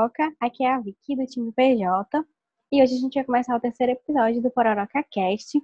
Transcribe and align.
Pororoca, 0.00 0.34
aqui 0.40 0.64
é 0.64 0.72
a 0.72 0.80
Vicky 0.80 1.14
do 1.14 1.26
time 1.26 1.52
PJ 1.52 2.24
e 2.72 2.82
hoje 2.82 2.94
a 2.94 2.98
gente 2.98 3.14
vai 3.14 3.24
começar 3.24 3.54
o 3.54 3.60
terceiro 3.60 3.92
episódio 3.92 4.40
do 4.40 4.50
Pororoca 4.50 5.04
Cast 5.12 5.60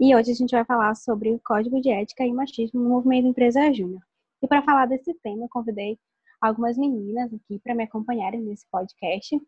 e 0.00 0.14
hoje 0.14 0.32
a 0.32 0.34
gente 0.34 0.50
vai 0.50 0.64
falar 0.64 0.92
sobre 0.96 1.30
o 1.30 1.40
Código 1.44 1.80
de 1.80 1.88
Ética 1.88 2.24
e 2.24 2.32
Machismo 2.32 2.80
no 2.80 2.88
Movimento 2.88 3.28
Empresa 3.28 3.72
Júnior. 3.72 4.02
E 4.42 4.48
para 4.48 4.62
falar 4.62 4.86
desse 4.86 5.14
tema, 5.22 5.44
eu 5.44 5.48
convidei 5.48 5.96
algumas 6.40 6.76
meninas 6.76 7.32
aqui 7.32 7.60
para 7.60 7.74
me 7.76 7.84
acompanharem 7.84 8.40
nesse 8.40 8.66
podcast. 8.72 9.40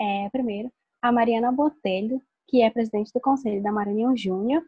É, 0.00 0.30
primeiro, 0.30 0.72
a 1.02 1.12
Mariana 1.12 1.52
Botelho, 1.52 2.22
que 2.46 2.62
é 2.62 2.70
presidente 2.70 3.12
do 3.12 3.20
Conselho 3.20 3.62
da 3.62 3.70
Maranhão 3.70 4.16
Júnior, 4.16 4.62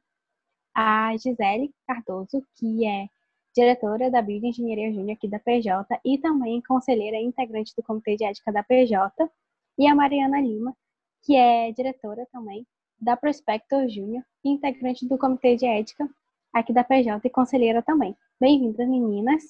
a 0.75 1.17
Gisele 1.17 1.73
Cardoso, 1.87 2.45
que 2.57 2.87
é 2.87 3.09
diretora 3.55 4.11
da 4.11 4.23
Bioengenharia 4.23 4.93
Júnior 4.93 5.17
aqui 5.17 5.29
da 5.29 5.39
PJ 5.39 6.01
e 6.05 6.19
também 6.19 6.63
conselheira 6.63 7.17
e 7.17 7.25
integrante 7.25 7.75
do 7.77 7.83
Comitê 7.83 8.17
de 8.17 8.25
Ética 8.25 8.53
da 8.53 8.63
PJ, 8.63 9.31
e 9.79 9.87
a 9.87 9.95
Mariana 9.95 10.41
Lima, 10.41 10.77
que 11.23 11.35
é 11.35 11.73
diretora 11.73 12.27
também 12.31 12.67
da 13.01 13.17
Prospector 13.17 13.89
Júnior 13.89 14.23
e 14.45 14.51
integrante 14.51 15.09
do 15.09 15.17
Comitê 15.17 15.57
de 15.57 15.67
Ética 15.67 16.09
aqui 16.53 16.73
da 16.73 16.85
PJ 16.85 17.27
e 17.27 17.31
conselheira 17.31 17.83
também. 17.83 18.17
Bem-vindas, 18.39 18.89
meninas. 18.89 19.43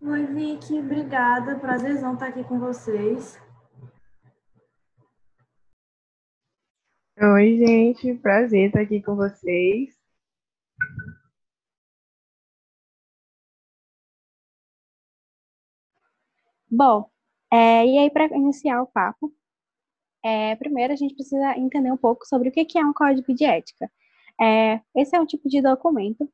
Oi, 0.00 0.26
Vicky, 0.26 0.78
obrigada. 0.78 1.58
Prazerzão 1.58 2.14
estar 2.14 2.28
aqui 2.28 2.44
com 2.44 2.58
vocês. 2.58 3.38
Oi, 7.20 7.58
gente, 7.58 8.14
prazer 8.14 8.68
estar 8.68 8.80
aqui 8.80 9.02
com 9.02 9.14
vocês. 9.14 9.99
Bom, 16.70 17.10
é, 17.52 17.84
e 17.86 17.98
aí 17.98 18.10
para 18.10 18.26
iniciar 18.36 18.82
o 18.82 18.86
papo, 18.86 19.32
é, 20.24 20.56
primeiro 20.56 20.92
a 20.92 20.96
gente 20.96 21.14
precisa 21.14 21.56
entender 21.58 21.92
um 21.92 21.96
pouco 21.96 22.26
sobre 22.26 22.48
o 22.48 22.52
que 22.52 22.78
é 22.78 22.84
um 22.84 22.92
código 22.92 23.34
de 23.34 23.44
ética. 23.44 23.90
É, 24.40 24.80
esse 24.96 25.16
é 25.16 25.20
um 25.20 25.26
tipo 25.26 25.48
de 25.48 25.62
documento 25.62 26.30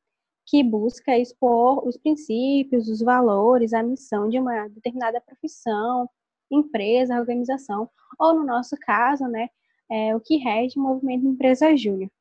que 0.47 0.63
busca 0.63 1.17
expor 1.17 1.87
os 1.87 1.97
princípios, 1.97 2.89
os 2.89 3.01
valores, 3.01 3.73
a 3.73 3.83
missão 3.83 4.29
de 4.29 4.39
uma 4.39 4.67
determinada 4.69 5.21
profissão, 5.21 6.09
empresa, 6.51 7.19
organização, 7.19 7.89
ou 8.19 8.35
no 8.35 8.45
nosso 8.45 8.77
caso, 8.79 9.25
né, 9.27 9.49
é, 9.91 10.15
o 10.15 10.21
que 10.21 10.37
rege 10.37 10.79
o 10.79 10.83
movimento 10.83 11.27
empresa 11.27 11.75
júnior. 11.75 12.11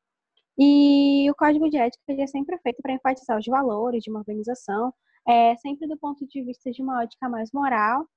E 0.58 1.30
o 1.30 1.34
código 1.34 1.68
de 1.70 1.78
ética 1.78 2.02
é 2.08 2.26
sempre 2.26 2.58
feito 2.58 2.82
para 2.82 2.94
enfatizar 2.94 3.38
os 3.38 3.46
valores 3.46 4.02
de 4.02 4.10
uma 4.10 4.20
organização, 4.20 4.92
é, 5.26 5.56
sempre 5.56 5.86
do 5.88 5.96
ponto 5.96 6.26
de 6.26 6.42
vista 6.42 6.70
de 6.70 6.82
uma 6.82 7.02
ótica 7.02 7.28
mais 7.28 7.50
moral 7.52 8.08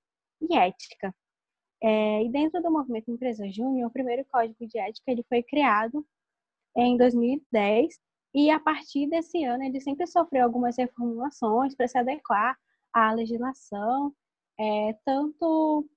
e 0.42 0.56
ética. 0.58 1.14
É, 1.82 2.24
e 2.24 2.30
dentro 2.30 2.62
do 2.62 2.72
movimento 2.72 3.10
Empresa 3.12 3.50
Júnior, 3.50 3.90
o 3.90 3.94
primeiro 3.94 4.26
código 4.26 4.68
de 4.68 4.78
ética 4.78 5.12
ele 5.12 5.24
foi 5.30 5.42
criado 5.42 6.06
em 6.76 6.98
2010 6.98 8.00
e 8.34 8.50
a 8.52 8.60
partir 8.60 9.08
desse 9.08 9.44
ano 9.44 9.64
ele 9.64 9.80
sempre 9.80 10.06
sofreu 10.08 10.44
algumas 10.44 10.78
reformulações 10.78 11.76
para 11.76 11.88
se 11.88 11.98
adequar 11.98 12.58
à 12.94 13.12
legislação, 13.14 14.14
é, 14.60 14.94
tanto 15.06 15.88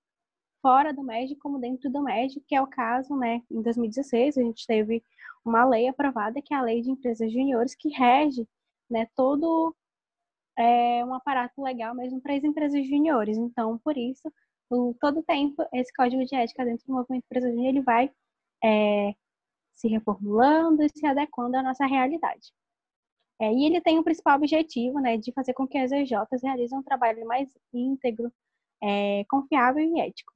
fora 0.62 0.92
do 0.92 1.02
MED 1.02 1.36
como 1.36 1.58
dentro 1.58 1.90
do 1.90 2.02
MED, 2.02 2.40
que 2.46 2.54
é 2.54 2.62
o 2.62 2.66
caso, 2.66 3.16
né, 3.16 3.42
em 3.50 3.60
2016 3.60 4.38
a 4.38 4.42
gente 4.42 4.66
teve 4.66 5.04
uma 5.44 5.64
lei 5.64 5.88
aprovada 5.88 6.40
que 6.40 6.54
é 6.54 6.56
a 6.56 6.62
Lei 6.62 6.80
de 6.80 6.90
Empresas 6.90 7.32
Juniores 7.32 7.74
que 7.74 7.88
rege, 7.88 8.48
né, 8.88 9.08
todo 9.16 9.74
é, 10.58 11.04
um 11.04 11.14
aparato 11.14 11.62
legal 11.62 11.94
mesmo 11.94 12.20
para 12.20 12.34
as 12.34 12.44
empresas 12.44 12.86
juniores. 12.86 13.36
Então, 13.38 13.78
por 13.78 13.96
isso, 13.96 14.30
o, 14.70 14.94
todo 15.00 15.22
tempo 15.22 15.62
esse 15.72 15.92
código 15.94 16.24
de 16.24 16.34
ética 16.34 16.64
dentro 16.64 16.86
do 16.86 16.94
movimento 16.94 17.24
empresa 17.24 17.50
júnior 17.50 17.68
ele 17.68 17.82
vai 17.82 18.10
é, 18.64 19.14
se 19.74 19.88
reformulando 19.88 20.82
e 20.82 20.88
se 20.88 21.06
adequando 21.06 21.56
à 21.56 21.62
nossa 21.62 21.86
realidade. 21.86 22.52
É, 23.40 23.52
e 23.52 23.66
ele 23.66 23.80
tem 23.80 23.98
o 23.98 24.04
principal 24.04 24.36
objetivo, 24.36 25.00
né, 25.00 25.16
de 25.16 25.32
fazer 25.32 25.52
com 25.54 25.66
que 25.66 25.76
as 25.78 25.90
EJs 25.90 26.42
realizem 26.42 26.78
um 26.78 26.82
trabalho 26.82 27.26
mais 27.26 27.48
íntegro, 27.74 28.32
é, 28.82 29.24
confiável 29.28 29.82
e 29.84 30.00
ético. 30.00 30.32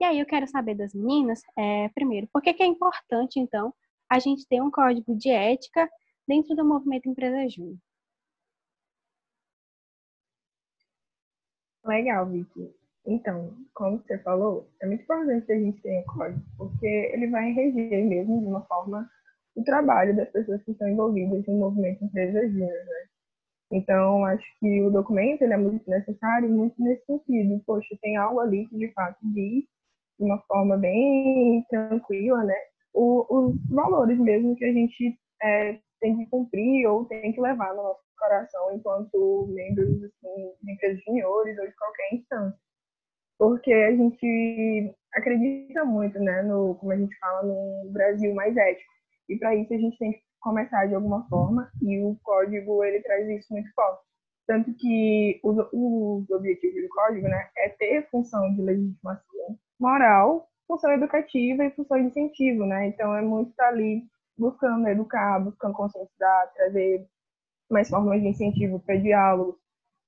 E 0.00 0.04
aí 0.04 0.18
eu 0.18 0.26
quero 0.26 0.46
saber 0.46 0.74
das 0.74 0.94
meninas, 0.94 1.42
é, 1.56 1.88
primeiro, 1.90 2.28
por 2.32 2.40
que, 2.40 2.54
que 2.54 2.62
é 2.62 2.66
importante, 2.66 3.38
então, 3.38 3.74
a 4.10 4.18
gente 4.18 4.46
ter 4.48 4.62
um 4.62 4.70
código 4.70 5.14
de 5.14 5.30
ética 5.30 5.90
dentro 6.26 6.54
do 6.56 6.64
movimento 6.64 7.08
Empresa 7.08 7.48
Júnior? 7.48 7.78
Legal, 11.84 12.26
Vicky. 12.26 12.74
Então, 13.06 13.54
como 13.74 13.98
você 13.98 14.18
falou, 14.18 14.68
é 14.82 14.86
muito 14.86 15.02
importante 15.02 15.50
a 15.50 15.58
gente 15.58 15.88
um 15.88 16.02
código, 16.04 16.42
porque 16.58 16.86
ele 16.86 17.28
vai 17.28 17.52
reger 17.52 18.04
mesmo 18.04 18.40
de 18.40 18.46
uma 18.46 18.62
forma 18.66 19.08
o 19.56 19.64
trabalho 19.64 20.14
das 20.14 20.30
pessoas 20.30 20.62
que 20.62 20.72
estão 20.72 20.88
envolvidas 20.88 21.44
no 21.46 21.58
movimento 21.58 22.04
Empresa 22.04 22.46
Júnior, 22.48 22.68
né? 22.68 23.08
Então, 23.72 24.24
acho 24.24 24.44
que 24.60 24.82
o 24.82 24.90
documento 24.90 25.42
ele 25.42 25.52
é 25.52 25.56
muito 25.56 25.88
necessário, 25.90 26.48
muito 26.48 26.74
nesse 26.82 27.04
sentido. 27.06 27.62
Poxa, 27.66 27.96
tem 28.00 28.16
algo 28.16 28.40
ali 28.40 28.66
que 28.68 28.76
de 28.78 28.92
fato 28.92 29.18
diz 29.22 29.64
de 30.18 30.24
uma 30.24 30.38
forma 30.46 30.76
bem 30.76 31.64
tranquila, 31.68 32.44
né? 32.44 32.54
O, 32.94 33.26
os 33.28 33.70
valores 33.70 34.18
mesmo 34.18 34.56
que 34.56 34.64
a 34.64 34.72
gente 34.72 35.18
é, 35.42 35.78
tem 36.00 36.16
que 36.16 36.26
cumprir 36.26 36.86
ou 36.86 37.04
tem 37.04 37.32
que 37.32 37.40
levar 37.40 37.74
no 37.74 37.82
nosso 37.82 38.02
coração 38.18 38.72
enquanto 38.72 39.46
membros 39.48 40.02
assim, 40.02 40.52
de 40.62 40.72
empresas 40.72 41.02
juniores 41.04 41.58
ou 41.58 41.66
de 41.66 41.76
qualquer 41.76 42.14
instância. 42.14 42.58
Porque 43.38 43.72
a 43.72 43.92
gente 43.92 44.94
acredita 45.14 45.84
muito, 45.84 46.18
né, 46.18 46.42
no, 46.42 46.74
como 46.74 46.92
a 46.92 46.96
gente 46.96 47.16
fala, 47.18 47.42
no 47.44 47.90
Brasil 47.92 48.34
mais 48.34 48.56
ético. 48.56 48.90
E 49.28 49.36
para 49.36 49.54
isso 49.54 49.72
a 49.72 49.78
gente 49.78 49.98
tem 49.98 50.12
que 50.12 50.22
começar 50.40 50.86
de 50.86 50.94
alguma 50.94 51.28
forma 51.28 51.70
e 51.82 52.00
o 52.02 52.16
código 52.22 52.82
ele 52.84 53.00
traz 53.02 53.28
isso 53.28 53.52
muito 53.52 53.72
forte. 53.74 54.02
Tanto 54.46 54.72
que 54.74 55.40
os, 55.44 55.56
os 55.72 56.30
objetivos 56.30 56.82
do 56.82 56.88
código 56.88 57.28
né, 57.28 57.50
é 57.58 57.68
ter 57.68 58.08
função 58.10 58.54
de 58.54 58.62
legitimação 58.62 59.58
moral, 59.78 60.48
função 60.66 60.90
educativa 60.92 61.64
e 61.64 61.70
função 61.70 61.98
de 61.98 62.08
incentivo, 62.08 62.64
né? 62.66 62.88
Então 62.88 63.14
é 63.14 63.22
muito 63.22 63.50
estar 63.50 63.68
ali 63.68 64.04
buscando 64.38 64.88
educar, 64.88 65.40
buscando 65.40 65.74
conscientizar, 65.74 66.52
trazer 66.54 67.06
mais 67.70 67.88
formas 67.88 68.20
de 68.20 68.28
incentivo 68.28 68.80
para 68.80 68.96
diálogo, 68.96 69.58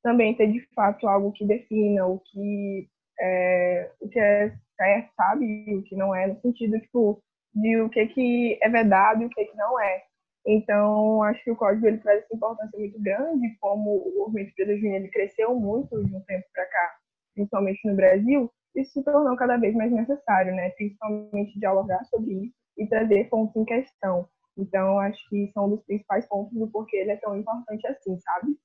também 0.02 0.34
ter 0.34 0.50
de 0.50 0.60
fato 0.74 1.06
algo 1.08 1.32
que 1.32 1.44
defina 1.44 2.06
o 2.06 2.18
que 2.20 2.88
é, 3.20 3.90
o 4.00 4.08
que 4.08 4.18
é 4.18 4.54
certo, 4.76 5.12
sabe, 5.14 5.76
o 5.76 5.82
que 5.82 5.94
não 5.94 6.14
é, 6.14 6.26
no 6.26 6.40
sentido 6.40 6.80
tipo 6.80 7.22
de 7.54 7.80
o 7.80 7.90
que 7.90 8.06
que 8.06 8.58
é 8.62 8.68
verdade 8.68 9.22
e 9.22 9.26
o 9.26 9.30
que 9.30 9.44
que 9.44 9.56
não 9.56 9.78
é. 9.80 10.04
Então, 10.46 11.22
acho 11.24 11.44
que 11.44 11.50
o 11.50 11.56
código 11.56 11.86
ele 11.86 11.98
traz 11.98 12.22
essa 12.24 12.34
importância 12.34 12.78
muito 12.78 12.98
grande, 13.02 13.58
como 13.60 13.96
o 13.98 14.18
movimento 14.20 14.54
de 14.56 14.76
Júnior 14.76 14.96
ele 14.96 15.08
cresceu 15.08 15.54
muito 15.54 16.02
de 16.02 16.16
um 16.16 16.20
tempo 16.22 16.46
para 16.54 16.64
cá, 16.64 16.96
principalmente 17.34 17.86
no 17.86 17.94
Brasil, 17.94 18.50
isso 18.74 18.92
se 18.92 19.04
tornou 19.04 19.36
cada 19.36 19.58
vez 19.58 19.74
mais 19.74 19.92
necessário, 19.92 20.54
né? 20.54 20.70
Principalmente 20.70 21.58
dialogar 21.58 22.02
sobre 22.04 22.32
isso 22.44 22.59
e 22.80 22.86
trazer 22.88 23.28
pontos 23.28 23.54
em 23.56 23.64
questão. 23.64 24.28
Então, 24.56 24.98
acho 24.98 25.28
que 25.28 25.50
são 25.52 25.66
um 25.66 25.76
dos 25.76 25.84
principais 25.84 26.26
pontos 26.26 26.58
do 26.58 26.66
porquê 26.68 26.96
ele 26.96 27.12
é 27.12 27.16
tão 27.16 27.36
importante 27.36 27.86
assim, 27.86 28.18
sabe? 28.18 28.56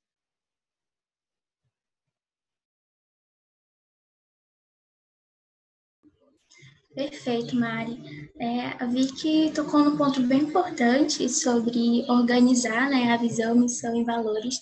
Perfeito, 6.95 7.57
Mari. 7.57 8.31
É, 8.39 8.67
a 8.81 8.85
Vicky 8.85 9.51
tocou 9.53 9.83
num 9.83 9.97
ponto 9.97 10.21
bem 10.23 10.43
importante 10.43 11.27
sobre 11.27 12.05
organizar 12.09 12.89
né, 12.89 13.11
a 13.11 13.17
visão, 13.17 13.53
missão 13.53 13.93
e 13.97 14.05
valores. 14.05 14.55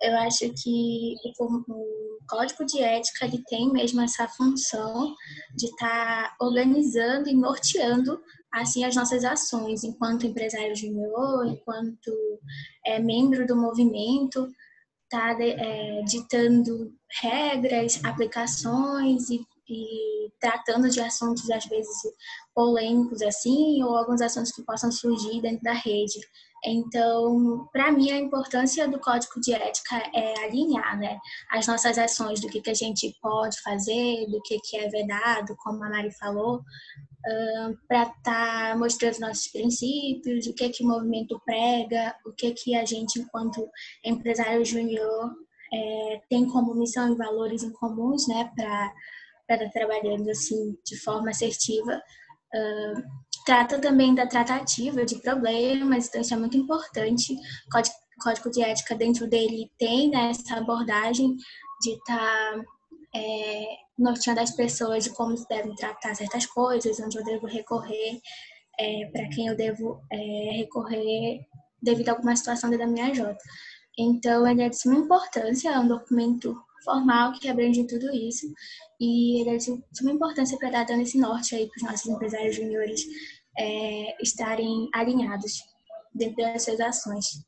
Eu 0.00 0.16
acho 0.20 0.50
que 0.54 1.14
o, 1.38 1.44
o 1.68 2.18
código 2.26 2.64
de 2.64 2.80
ética 2.82 3.26
ele 3.26 3.42
tem 3.46 3.70
mesmo 3.70 4.00
essa 4.00 4.26
função 4.28 5.14
de 5.54 5.66
estar 5.66 6.30
tá 6.30 6.36
organizando 6.40 7.28
e 7.28 7.34
norteando 7.34 8.18
assim 8.54 8.84
as 8.84 8.94
nossas 8.94 9.24
ações 9.24 9.84
enquanto 9.84 10.26
empresário 10.26 10.74
junior, 10.76 11.46
enquanto 11.46 12.12
é, 12.84 12.98
membro 12.98 13.46
do 13.46 13.56
movimento, 13.56 14.48
está 15.04 15.36
é, 15.40 16.02
ditando 16.02 16.92
regras, 17.20 18.00
aplicações 18.04 19.28
e, 19.30 19.44
e, 19.68 20.30
tratando 20.40 20.88
de 20.88 21.00
assuntos 21.00 21.50
às 21.50 21.64
vezes 21.66 21.96
polêmicos 22.54 23.22
assim 23.22 23.82
ou 23.82 23.96
alguns 23.96 24.20
assuntos 24.20 24.52
que 24.52 24.62
possam 24.62 24.90
surgir 24.90 25.40
dentro 25.40 25.62
da 25.62 25.72
rede. 25.72 26.20
Então, 26.66 27.68
para 27.72 27.92
mim, 27.92 28.10
a 28.10 28.18
importância 28.18 28.88
do 28.88 28.98
código 28.98 29.38
de 29.38 29.52
ética 29.52 29.96
é 30.14 30.44
alinhar 30.44 30.98
né, 30.98 31.18
as 31.50 31.66
nossas 31.66 31.98
ações 31.98 32.40
do 32.40 32.48
que, 32.48 32.62
que 32.62 32.70
a 32.70 32.74
gente 32.74 33.14
pode 33.20 33.60
fazer, 33.60 34.26
do 34.30 34.40
que, 34.40 34.58
que 34.60 34.78
é 34.78 34.88
vedado, 34.88 35.54
como 35.58 35.84
a 35.84 35.90
Mari 35.90 36.10
falou, 36.12 36.56
uh, 36.56 37.78
para 37.86 38.04
estar 38.04 38.14
tá 38.22 38.76
mostrando 38.78 39.20
nossos 39.20 39.48
princípios, 39.48 40.46
o 40.46 40.54
que, 40.54 40.70
que 40.70 40.82
o 40.82 40.88
movimento 40.88 41.38
prega, 41.44 42.16
o 42.24 42.32
que, 42.32 42.52
que 42.52 42.74
a 42.74 42.84
gente, 42.86 43.20
enquanto 43.20 43.68
empresário 44.02 44.64
júnior, 44.64 45.34
é, 45.70 46.22
tem 46.30 46.46
como 46.46 46.74
missão 46.74 47.12
e 47.12 47.16
valores 47.16 47.62
em 47.62 47.72
comuns, 47.72 48.26
né, 48.26 48.50
para 48.56 48.94
estar 49.48 49.64
tá 49.64 49.70
trabalhando 49.70 50.28
assim 50.30 50.76
de 50.84 50.96
forma 51.00 51.30
assertiva. 51.30 52.02
Uh, 52.54 53.02
trata 53.44 53.80
também 53.80 54.14
da 54.14 54.26
tratativa 54.26 55.04
de 55.04 55.20
problemas, 55.20 56.08
então 56.08 56.20
isso 56.20 56.34
é 56.34 56.36
muito 56.36 56.56
importante. 56.56 57.36
Código, 57.70 57.94
código 58.22 58.50
de 58.50 58.62
ética 58.62 58.94
dentro 58.94 59.28
dele 59.28 59.70
tem 59.78 60.10
né, 60.10 60.30
essa 60.30 60.56
abordagem 60.56 61.36
de 61.82 61.90
estar 61.90 62.16
tá, 62.16 62.64
é, 63.14 63.66
norteando 63.98 64.40
as 64.40 64.50
pessoas 64.50 65.04
de 65.04 65.10
como 65.10 65.34
devem 65.48 65.74
tratar 65.74 66.14
certas 66.14 66.46
coisas, 66.46 66.98
onde 67.00 67.18
eu 67.18 67.24
devo 67.24 67.46
recorrer, 67.46 68.20
é, 68.78 69.06
para 69.12 69.28
quem 69.28 69.48
eu 69.48 69.56
devo 69.56 70.00
é, 70.10 70.56
recorrer 70.56 71.40
devido 71.82 72.08
a 72.08 72.12
alguma 72.12 72.34
situação 72.34 72.70
da 72.70 72.86
minha 72.86 73.12
J. 73.12 73.36
Então, 73.96 74.46
ele 74.46 74.62
é 74.62 74.68
de 74.68 74.76
suma 74.76 74.96
importância, 74.96 75.70
é 75.70 75.78
um 75.78 75.86
documento 75.86 76.56
formal 76.84 77.32
que 77.32 77.48
abrange 77.48 77.86
tudo 77.86 78.12
isso 78.14 78.46
e 79.00 79.40
ele 79.40 79.50
é 79.50 79.56
de 79.56 79.64
suma 79.64 80.12
importância 80.12 80.58
para 80.58 80.70
dar 80.70 80.86
dando 80.86 81.02
esse 81.02 81.18
norte 81.18 81.54
aí 81.54 81.66
para 81.68 81.76
os 81.76 81.90
nossos 81.90 82.06
empresários 82.06 82.56
juniores 82.56 83.04
é, 83.58 84.22
estarem 84.22 84.88
alinhados 84.94 85.62
dentro 86.14 86.36
das 86.36 86.62
suas 86.62 86.80
ações. 86.80 87.44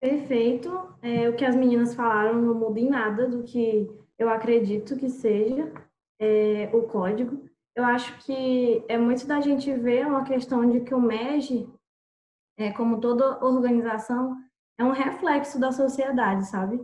Perfeito. 0.00 0.92
É, 1.00 1.28
o 1.28 1.36
que 1.36 1.44
as 1.44 1.54
meninas 1.54 1.94
falaram 1.94 2.42
não 2.42 2.54
muda 2.54 2.80
em 2.80 2.88
nada 2.88 3.28
do 3.28 3.44
que 3.44 3.88
eu 4.18 4.28
acredito 4.28 4.96
que 4.96 5.08
seja 5.08 5.72
é, 6.20 6.68
o 6.72 6.82
código. 6.82 7.48
Eu 7.74 7.84
acho 7.84 8.18
que 8.18 8.84
é 8.88 8.98
muito 8.98 9.26
da 9.26 9.40
gente 9.40 9.72
ver 9.72 10.06
uma 10.06 10.24
questão 10.24 10.68
de 10.68 10.80
que 10.80 10.92
o 10.92 11.00
MEG, 11.00 11.68
é, 12.62 12.72
como 12.72 13.00
toda 13.00 13.44
organização, 13.44 14.36
é 14.78 14.84
um 14.84 14.92
reflexo 14.92 15.58
da 15.58 15.72
sociedade, 15.72 16.46
sabe? 16.48 16.80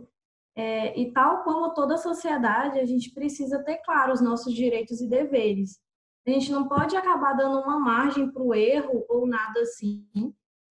É, 0.55 0.99
e 0.99 1.13
tal 1.13 1.43
como 1.43 1.73
toda 1.73 1.97
sociedade, 1.97 2.79
a 2.79 2.85
gente 2.85 3.13
precisa 3.13 3.63
ter 3.63 3.77
claro 3.77 4.11
os 4.11 4.21
nossos 4.21 4.53
direitos 4.53 4.99
e 4.99 5.07
deveres. 5.07 5.79
A 6.27 6.31
gente 6.31 6.51
não 6.51 6.67
pode 6.67 6.97
acabar 6.97 7.33
dando 7.33 7.61
uma 7.61 7.79
margem 7.79 8.29
para 8.29 8.43
o 8.43 8.53
erro 8.53 9.05
ou 9.07 9.25
nada 9.25 9.61
assim, 9.61 10.05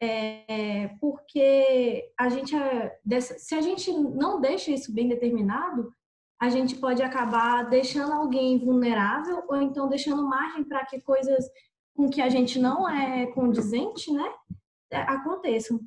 é, 0.01 0.89
porque 1.01 2.13
a 2.19 2.29
gente, 2.29 2.55
é, 2.55 3.21
se 3.21 3.55
a 3.55 3.61
gente 3.63 3.91
não 3.93 4.41
deixa 4.41 4.71
isso 4.71 4.93
bem 4.93 5.09
determinado, 5.09 5.91
a 6.41 6.49
gente 6.51 6.77
pode 6.77 7.03
acabar 7.03 7.65
deixando 7.69 8.13
alguém 8.13 8.59
vulnerável 8.59 9.43
ou 9.49 9.61
então 9.61 9.89
deixando 9.89 10.23
margem 10.23 10.65
para 10.65 10.85
que 10.85 11.01
coisas 11.01 11.45
com 11.97 12.09
que 12.09 12.21
a 12.21 12.29
gente 12.29 12.61
não 12.61 12.89
é 12.89 13.27
condizente, 13.33 14.13
né, 14.13 14.31
aconteçam. 14.91 15.81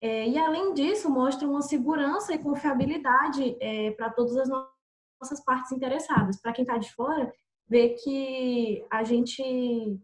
É, 0.00 0.28
e 0.28 0.38
além 0.38 0.74
disso, 0.74 1.10
mostra 1.10 1.48
uma 1.48 1.62
segurança 1.62 2.34
e 2.34 2.38
confiabilidade 2.38 3.56
é, 3.60 3.90
para 3.92 4.10
todas 4.10 4.36
as 4.36 4.48
nossas 4.48 5.42
partes 5.44 5.72
interessadas. 5.72 6.40
Para 6.40 6.52
quem 6.52 6.62
está 6.62 6.76
de 6.76 6.92
fora, 6.92 7.32
ver 7.68 7.96
que 8.02 8.86
a 8.90 9.02
gente 9.02 9.42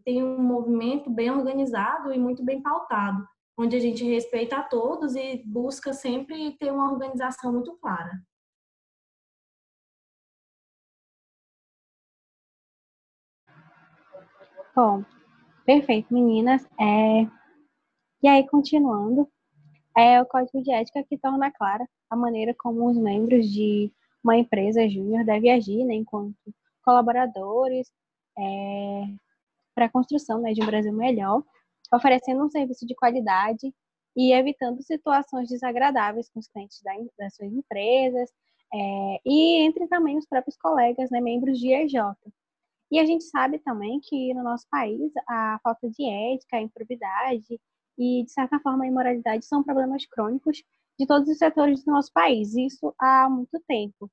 tem 0.03 0.23
um 0.23 0.41
movimento 0.41 1.09
bem 1.09 1.29
organizado 1.29 2.11
e 2.11 2.17
muito 2.17 2.43
bem 2.43 2.61
pautado, 2.61 3.27
onde 3.57 3.75
a 3.75 3.79
gente 3.79 4.03
respeita 4.03 4.57
a 4.57 4.63
todos 4.63 5.15
e 5.15 5.43
busca 5.45 5.93
sempre 5.93 6.57
ter 6.57 6.71
uma 6.71 6.91
organização 6.91 7.53
muito 7.53 7.77
clara. 7.77 8.11
Bom, 14.75 15.03
perfeito, 15.65 16.13
meninas. 16.13 16.65
É... 16.79 17.40
E 18.23 18.27
aí, 18.27 18.47
continuando, 18.47 19.27
é 19.97 20.21
o 20.21 20.25
código 20.25 20.61
de 20.61 20.71
ética 20.71 21.03
que 21.03 21.17
torna 21.17 21.51
clara 21.51 21.87
a 22.09 22.15
maneira 22.15 22.53
como 22.57 22.89
os 22.89 22.97
membros 22.97 23.49
de 23.51 23.91
uma 24.23 24.37
empresa 24.37 24.87
júnior 24.87 25.25
devem 25.25 25.51
agir, 25.51 25.83
né, 25.83 25.95
enquanto 25.95 26.35
colaboradores, 26.83 27.91
é... 28.37 29.03
para 29.75 29.85
a 29.85 29.89
construção 29.89 30.39
né, 30.39 30.53
de 30.53 30.61
um 30.61 30.65
Brasil 30.65 30.93
melhor, 30.93 31.43
oferecendo 31.93 32.43
um 32.43 32.49
serviço 32.49 32.85
de 32.85 32.95
qualidade 32.95 33.73
e 34.15 34.33
evitando 34.33 34.81
situações 34.83 35.49
desagradáveis 35.49 36.29
com 36.29 36.39
os 36.39 36.47
clientes 36.47 36.81
da, 36.83 36.93
das 37.17 37.35
suas 37.35 37.51
empresas, 37.51 38.29
é, 38.73 39.21
e 39.25 39.61
entre 39.63 39.87
também 39.87 40.17
os 40.17 40.25
próprios 40.25 40.57
colegas, 40.57 41.09
né, 41.11 41.19
membros 41.19 41.59
de 41.59 41.73
EJ. 41.73 41.95
E 42.91 42.99
a 42.99 43.05
gente 43.05 43.23
sabe 43.25 43.59
também 43.59 43.99
que 44.01 44.33
no 44.33 44.43
nosso 44.43 44.65
país 44.69 45.11
a 45.27 45.59
falta 45.63 45.89
de 45.89 46.05
ética, 46.05 46.57
a 46.57 46.61
improbidade 46.61 47.59
e, 48.01 48.23
de 48.23 48.31
certa 48.31 48.59
forma, 48.59 48.83
a 48.83 48.87
imoralidade 48.87 49.45
são 49.45 49.61
problemas 49.61 50.07
crônicos 50.07 50.63
de 50.99 51.05
todos 51.05 51.29
os 51.29 51.37
setores 51.37 51.83
do 51.83 51.91
nosso 51.91 52.11
país, 52.11 52.55
isso 52.55 52.95
há 52.99 53.29
muito 53.29 53.61
tempo. 53.67 54.09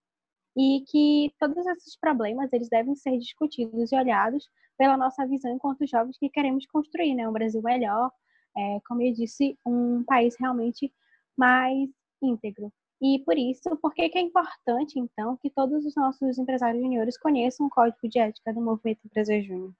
E 0.55 0.85
que 0.89 1.33
todos 1.39 1.67
esses 1.67 1.97
problemas 1.99 2.53
eles 2.53 2.69
devem 2.69 2.95
ser 2.95 3.17
discutidos 3.17 3.91
e 3.91 3.97
olhados 3.97 4.47
pela 4.77 4.97
nossa 4.97 5.27
visão 5.27 5.51
enquanto 5.55 5.87
jovens 5.87 6.19
que 6.19 6.29
queremos 6.29 6.67
construir 6.67 7.15
né, 7.15 7.27
um 7.27 7.33
Brasil 7.33 7.63
melhor, 7.63 8.11
é, 8.55 8.79
como 8.87 9.01
eu 9.01 9.15
disse, 9.15 9.59
um 9.65 10.05
país 10.05 10.37
realmente 10.39 10.93
mais 11.35 11.89
íntegro. 12.23 12.71
E 13.01 13.21
por 13.21 13.39
isso, 13.39 13.75
por 13.81 13.95
que, 13.95 14.03
é 14.03 14.21
importante, 14.21 14.99
então, 14.99 15.39
que 15.39 15.49
todos 15.49 15.87
os 15.87 15.95
nossos 15.95 16.37
empresários 16.37 16.83
juniores 16.83 17.17
conheçam 17.17 17.67
o 17.67 17.71
código 17.71 18.07
de 18.07 18.19
ética 18.19 18.53
do 18.53 18.61
Movimento 18.61 19.01
Empresa 19.07 19.41
Júnior? 19.41 19.73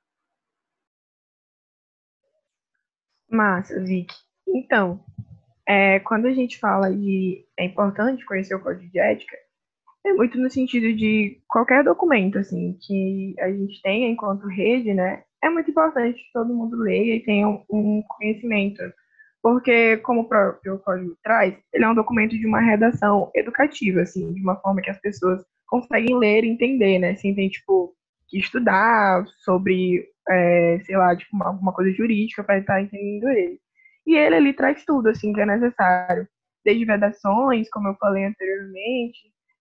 Massa, 3.31 3.81
Vic. 3.81 4.15
Então, 4.47 5.05
é, 5.67 6.01
quando 6.01 6.27
a 6.27 6.33
gente 6.33 6.59
fala 6.59 6.91
de 6.95 7.45
é 7.59 7.65
importante 7.65 8.25
conhecer 8.25 8.55
o 8.55 8.61
código 8.61 8.91
de 8.91 8.99
ética, 8.99 9.37
é 10.07 10.13
muito 10.13 10.39
no 10.39 10.51
sentido 10.51 10.95
de 10.97 11.41
qualquer 11.49 11.85
documento, 11.85 12.39
assim, 12.39 12.79
que 12.81 13.35
a 13.39 13.51
gente 13.51 13.83
tenha 13.83 14.09
enquanto 14.09 14.47
rede, 14.47 14.95
né? 14.95 15.25
É 15.43 15.51
muito 15.51 15.71
importante 15.71 16.19
que 16.19 16.33
todo 16.33 16.55
mundo 16.55 16.77
leia 16.77 17.17
e 17.17 17.25
tenha 17.25 17.49
um 17.49 18.03
conhecimento 18.09 18.83
porque, 19.43 19.99
como 19.99 20.23
o 20.23 20.29
próprio 20.29 20.79
código 20.81 21.17
traz, 21.23 21.55
ele 21.73 21.85
é 21.85 21.89
um 21.89 21.95
documento 21.95 22.37
de 22.37 22.47
uma 22.47 22.61
redação 22.61 23.31
educativa, 23.35 24.03
assim, 24.03 24.33
de 24.33 24.43
uma 24.43 24.57
forma 24.57 24.83
que 24.83 24.91
as 24.91 25.01
pessoas 25.01 25.45
conseguem 25.67 26.19
ler 26.19 26.45
e 26.45 26.49
entender, 26.49 26.99
né? 26.99 27.11
Assim, 27.11 27.35
tem, 27.35 27.49
tipo, 27.49 27.95
estudar 28.33 29.25
sobre, 29.45 30.07
é, 30.29 30.81
sei 30.85 30.97
lá, 30.97 31.17
tipo, 31.17 31.43
alguma 31.43 31.73
coisa 31.73 31.93
jurídica 31.93 32.45
para 32.45 32.59
estar 32.59 32.83
entendendo 32.83 33.29
ele. 33.29 33.61
E 34.07 34.17
ele 34.17 34.37
ali 34.37 34.53
traz 34.53 34.85
tudo, 34.85 35.09
assim, 35.09 35.33
que 35.33 35.41
é 35.41 35.47
necessário. 35.47 36.27
Desde 36.65 36.85
vedações, 36.85 37.69
como 37.71 37.89
eu 37.89 37.97
falei 37.97 38.25
anteriormente, 38.25 39.19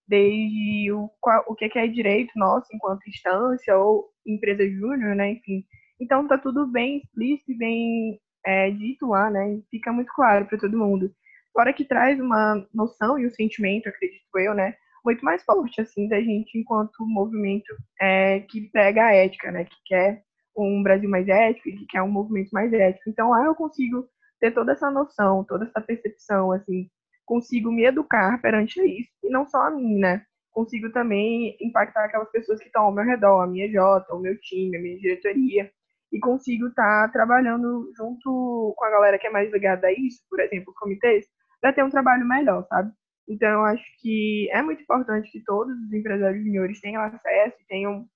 desde 0.07 0.91
o, 0.91 1.09
o 1.47 1.55
que 1.55 1.77
é 1.77 1.87
direito 1.87 2.31
nosso 2.35 2.67
enquanto 2.73 3.07
instância 3.07 3.77
ou 3.77 4.09
empresa 4.25 4.67
júnior, 4.67 5.15
né? 5.15 5.31
Enfim. 5.31 5.63
Então, 5.99 6.27
tá 6.27 6.37
tudo 6.37 6.67
bem 6.67 6.97
explícito 6.97 7.51
e 7.51 7.57
bem 7.57 8.19
é, 8.47 8.71
dito 8.71 9.07
lá, 9.07 9.29
né, 9.29 9.59
fica 9.69 9.91
muito 9.91 10.11
claro 10.13 10.45
para 10.45 10.57
todo 10.57 10.77
mundo. 10.77 11.11
Fora 11.51 11.73
que 11.73 11.83
traz 11.83 12.19
uma 12.19 12.65
noção 12.73 13.19
e 13.19 13.27
um 13.27 13.31
sentimento, 13.31 13.89
acredito 13.89 14.23
eu, 14.35 14.53
né, 14.53 14.73
muito 15.07 15.23
mais 15.23 15.41
forte, 15.43 15.79
assim, 15.79 16.07
da 16.09 16.19
gente 16.19 16.59
enquanto 16.59 17.05
movimento 17.05 17.73
é, 18.01 18.41
que 18.41 18.69
prega 18.69 19.05
a 19.05 19.13
ética, 19.13 19.51
né, 19.51 19.63
que 19.63 19.75
quer 19.85 20.21
um 20.55 20.83
Brasil 20.83 21.09
mais 21.09 21.27
ético, 21.29 21.69
que 21.69 21.85
quer 21.85 22.01
um 22.01 22.11
movimento 22.11 22.49
mais 22.51 22.73
ético. 22.73 23.09
Então, 23.09 23.29
lá 23.29 23.45
eu 23.45 23.55
consigo 23.55 24.05
ter 24.39 24.51
toda 24.51 24.73
essa 24.73 24.91
noção, 24.91 25.45
toda 25.45 25.65
essa 25.65 25.79
percepção, 25.79 26.51
assim, 26.51 26.89
consigo 27.25 27.71
me 27.71 27.85
educar 27.85 28.41
perante 28.41 28.81
isso, 28.81 29.11
e 29.23 29.29
não 29.29 29.47
só 29.47 29.67
a 29.67 29.71
mim, 29.71 29.97
né, 29.97 30.23
consigo 30.51 30.91
também 30.91 31.55
impactar 31.61 32.05
aquelas 32.05 32.29
pessoas 32.31 32.59
que 32.59 32.65
estão 32.67 32.83
ao 32.83 32.93
meu 32.93 33.05
redor, 33.05 33.41
a 33.41 33.47
minha 33.47 33.71
Jota, 33.71 34.13
o 34.13 34.19
meu 34.19 34.37
time, 34.41 34.75
a 34.75 34.81
minha 34.81 34.99
diretoria, 34.99 35.71
e 36.11 36.19
consigo 36.19 36.67
estar 36.67 37.07
tá 37.07 37.13
trabalhando 37.13 37.91
junto 37.95 38.73
com 38.75 38.85
a 38.85 38.89
galera 38.89 39.17
que 39.17 39.27
é 39.27 39.29
mais 39.29 39.51
ligada 39.51 39.87
a 39.87 39.91
isso, 39.93 40.21
por 40.29 40.39
exemplo, 40.41 40.73
comitês, 40.75 41.25
para 41.61 41.71
ter 41.71 41.83
um 41.83 41.89
trabalho 41.89 42.25
melhor, 42.27 42.65
sabe? 42.67 42.91
Então, 43.27 43.49
eu 43.49 43.65
acho 43.65 43.83
que 43.99 44.49
é 44.51 44.61
muito 44.61 44.81
importante 44.81 45.31
que 45.31 45.43
todos 45.43 45.75
os 45.77 45.93
empresários 45.93 46.43
juniores 46.43 46.79
tenham 46.79 47.01
acesso, 47.01 47.57
tenham 47.67 48.07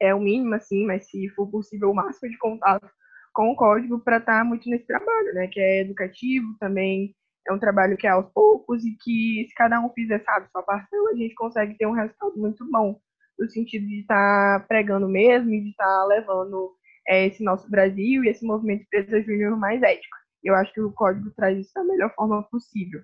é 0.00 0.14
o 0.14 0.20
mínimo, 0.20 0.54
assim, 0.54 0.86
mas 0.86 1.08
se 1.10 1.28
for 1.30 1.46
possível, 1.50 1.90
o 1.90 1.94
máximo 1.94 2.30
de 2.30 2.38
contato 2.38 2.88
com 3.32 3.50
o 3.50 3.56
código 3.56 4.00
para 4.00 4.16
estar 4.16 4.38
tá 4.38 4.44
muito 4.44 4.68
nesse 4.68 4.86
trabalho, 4.86 5.34
né? 5.34 5.46
Que 5.48 5.60
é 5.60 5.80
educativo 5.82 6.56
também, 6.58 7.14
é 7.46 7.52
um 7.52 7.58
trabalho 7.58 7.96
que 7.96 8.06
é 8.06 8.10
aos 8.10 8.30
poucos 8.32 8.84
e 8.84 8.96
que 9.02 9.46
se 9.48 9.54
cada 9.54 9.80
um 9.80 9.90
fizer, 9.90 10.22
sabe, 10.24 10.48
sua 10.50 10.62
parcela, 10.62 11.10
a 11.10 11.16
gente 11.16 11.34
consegue 11.34 11.76
ter 11.76 11.86
um 11.86 11.92
resultado 11.92 12.36
muito 12.36 12.68
bom, 12.70 12.98
no 13.38 13.48
sentido 13.50 13.86
de 13.86 14.00
estar 14.00 14.60
tá 14.60 14.66
pregando 14.66 15.08
mesmo 15.08 15.52
e 15.52 15.62
de 15.62 15.70
estar 15.70 15.84
tá 15.84 16.04
levando 16.06 16.74
é, 17.08 17.26
esse 17.26 17.42
nosso 17.44 17.70
Brasil 17.70 18.24
e 18.24 18.28
esse 18.28 18.44
movimento 18.44 18.82
empresa 18.82 19.22
júnior 19.22 19.56
mais 19.58 19.82
ético. 19.82 20.16
Eu 20.42 20.54
acho 20.54 20.72
que 20.72 20.80
o 20.80 20.92
código 20.92 21.30
traz 21.36 21.58
isso 21.58 21.72
da 21.74 21.84
melhor 21.84 22.12
forma 22.14 22.42
possível. 22.44 23.02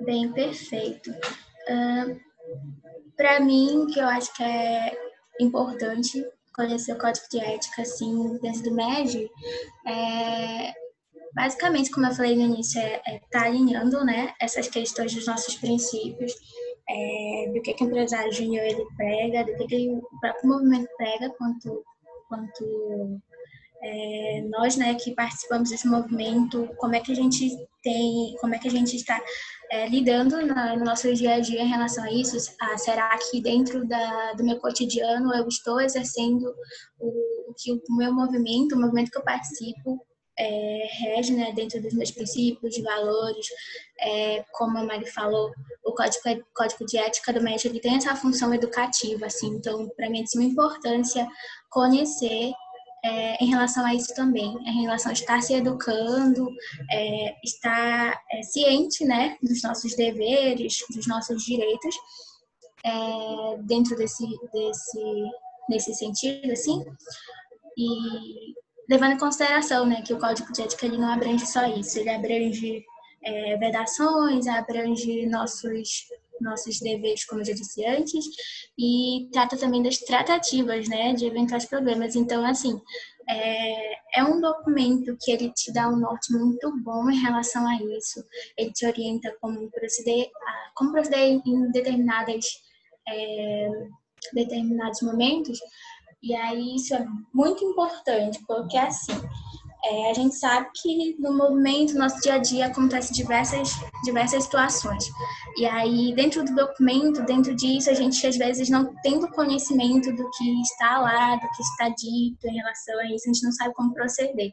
Bem, 0.00 0.32
perfeito. 0.32 1.10
Uh, 1.10 2.20
para 3.16 3.40
mim, 3.40 3.86
que 3.92 3.98
eu 3.98 4.06
acho 4.06 4.32
que 4.34 4.42
é 4.42 4.96
importante 5.40 6.24
conhecer 6.54 6.92
o 6.92 6.98
código 6.98 7.26
de 7.30 7.38
ética, 7.38 7.82
assim, 7.82 8.38
dentro 8.38 8.62
do 8.62 8.74
MED, 8.74 9.30
é, 9.86 10.72
basicamente, 11.34 11.90
como 11.90 12.06
eu 12.06 12.14
falei 12.14 12.34
no 12.34 12.42
início, 12.42 12.80
é 12.80 13.02
é 13.06 13.20
tá 13.30 13.44
alinhando, 13.44 14.04
né, 14.04 14.34
essas 14.40 14.68
questões 14.68 15.14
dos 15.14 15.26
nossos 15.26 15.54
princípios, 15.56 16.32
é, 16.88 17.50
do 17.52 17.60
que, 17.60 17.74
que 17.74 17.84
o 17.84 17.86
empresário 17.86 18.32
júnior 18.32 18.64
ele 18.64 18.86
prega, 18.96 19.44
do 19.44 19.56
que, 19.56 19.66
que 19.66 19.90
o 19.90 20.20
próprio 20.20 20.48
movimento 20.48 20.88
prega 20.96 21.30
quanto, 21.30 21.84
quanto 22.28 23.20
é, 23.82 24.42
nós, 24.48 24.76
né, 24.76 24.94
que 24.94 25.14
participamos 25.14 25.70
desse 25.70 25.86
movimento, 25.86 26.68
como 26.76 26.94
é 26.94 27.00
que 27.00 27.12
a 27.12 27.14
gente 27.14 27.50
tem, 27.82 28.34
como 28.40 28.54
é 28.54 28.58
que 28.58 28.68
a 28.68 28.70
gente 28.70 28.96
está 28.96 29.22
é, 29.70 29.88
lidando 29.88 30.44
na, 30.44 30.76
no 30.76 30.84
nosso 30.84 31.12
dia 31.14 31.34
a 31.34 31.40
dia 31.40 31.62
em 31.62 31.68
relação 31.68 32.04
a 32.04 32.12
isso? 32.12 32.36
Ah, 32.60 32.76
será 32.78 33.16
que 33.30 33.40
dentro 33.40 33.86
da, 33.86 34.32
do 34.32 34.44
meu 34.44 34.58
cotidiano 34.58 35.34
eu 35.34 35.46
estou 35.46 35.80
exercendo 35.80 36.44
o, 36.98 37.50
o 37.50 37.54
que 37.54 37.72
o 37.72 37.96
meu 37.96 38.12
movimento, 38.12 38.74
o 38.74 38.80
movimento 38.80 39.10
que 39.10 39.18
eu 39.18 39.24
participo, 39.24 40.00
é, 40.38 40.86
rege 40.98 41.32
né, 41.32 41.52
dentro 41.52 41.80
dos 41.80 41.94
meus 41.94 42.10
princípios, 42.10 42.78
valores, 42.82 43.46
é, 44.00 44.44
como 44.52 44.78
a 44.78 44.84
Mari 44.84 45.06
falou, 45.06 45.50
o 45.84 45.92
código, 45.92 46.22
código 46.54 46.84
de 46.84 46.98
ética 46.98 47.32
do 47.32 47.42
médico 47.42 47.68
ele 47.68 47.80
tem 47.80 47.96
essa 47.96 48.14
função 48.14 48.52
educativa, 48.52 49.26
assim, 49.26 49.48
então 49.48 49.88
para 49.96 50.10
mim 50.10 50.20
é 50.20 50.22
de 50.24 50.30
suma 50.30 50.44
importância 50.44 51.26
conhecer 51.70 52.52
é, 53.06 53.36
em 53.44 53.46
relação 53.46 53.86
a 53.86 53.94
isso 53.94 54.12
também, 54.14 54.56
em 54.66 54.82
relação 54.82 55.10
a 55.10 55.12
estar 55.12 55.40
se 55.40 55.54
educando, 55.54 56.48
é, 56.90 57.36
estar 57.44 58.20
é, 58.32 58.42
ciente 58.42 59.04
né, 59.04 59.36
dos 59.40 59.62
nossos 59.62 59.94
deveres, 59.94 60.84
dos 60.92 61.06
nossos 61.06 61.44
direitos, 61.44 61.94
é, 62.84 63.58
dentro 63.62 63.96
desse, 63.96 64.26
desse, 64.52 65.30
desse 65.68 65.94
sentido, 65.94 66.52
assim, 66.52 66.84
e 67.78 68.54
levando 68.88 69.12
em 69.12 69.18
consideração 69.18 69.86
né, 69.86 70.02
que 70.02 70.12
o 70.12 70.18
Código 70.18 70.52
de 70.52 70.62
Ética 70.62 70.86
ele 70.86 70.98
não 70.98 71.10
abrange 71.10 71.46
só 71.46 71.64
isso, 71.66 71.98
ele 71.98 72.10
abrange 72.10 72.84
é, 73.22 73.56
vedações, 73.56 74.48
abrange 74.48 75.26
nossos 75.26 76.06
nossos 76.40 76.78
deveres, 76.80 77.24
como 77.24 77.40
eu 77.40 77.46
já 77.46 77.52
disse 77.52 77.84
antes, 77.84 78.24
e 78.78 79.28
trata 79.32 79.56
também 79.56 79.82
das 79.82 79.98
tratativas, 79.98 80.88
né, 80.88 81.12
de 81.12 81.26
eventuais 81.26 81.64
problemas. 81.64 82.14
Então, 82.16 82.44
assim, 82.44 82.80
é, 83.28 84.20
é 84.20 84.24
um 84.24 84.40
documento 84.40 85.16
que 85.20 85.32
ele 85.32 85.52
te 85.52 85.72
dá 85.72 85.88
um 85.88 85.96
norte 85.96 86.32
muito 86.32 86.72
bom 86.82 87.10
em 87.10 87.20
relação 87.20 87.66
a 87.66 87.74
isso. 87.76 88.24
Ele 88.56 88.72
te 88.72 88.86
orienta 88.86 89.34
como 89.40 89.70
proceder, 89.70 90.30
como 90.74 90.92
proceder 90.92 91.40
em 91.44 91.70
determinadas 91.72 92.44
é, 93.08 93.68
determinados 94.32 95.02
momentos. 95.02 95.58
E 96.22 96.34
aí 96.34 96.76
isso 96.76 96.94
é 96.94 97.06
muito 97.32 97.64
importante, 97.64 98.40
porque 98.46 98.76
assim, 98.76 99.12
é, 99.88 100.10
a 100.10 100.14
gente 100.14 100.34
sabe 100.34 100.68
que 100.74 101.16
no 101.20 101.32
movimento, 101.32 101.94
no 101.94 102.00
nosso 102.00 102.20
dia 102.20 102.34
a 102.34 102.38
dia, 102.38 102.66
acontecem 102.66 103.12
diversas, 103.14 103.70
diversas 104.02 104.42
situações. 104.42 105.04
E 105.56 105.64
aí, 105.64 106.12
dentro 106.14 106.44
do 106.44 106.54
documento, 106.54 107.24
dentro 107.24 107.54
disso, 107.54 107.88
a 107.88 107.94
gente 107.94 108.26
às 108.26 108.36
vezes 108.36 108.68
não 108.68 108.92
tendo 109.02 109.30
conhecimento 109.30 110.12
do 110.12 110.28
que 110.30 110.60
está 110.62 110.98
lá, 110.98 111.36
do 111.36 111.48
que 111.50 111.62
está 111.62 111.88
dito 111.90 112.46
em 112.48 112.56
relação 112.56 112.98
a 112.98 113.06
isso, 113.06 113.30
a 113.30 113.32
gente 113.32 113.44
não 113.44 113.52
sabe 113.52 113.74
como 113.74 113.94
proceder, 113.94 114.52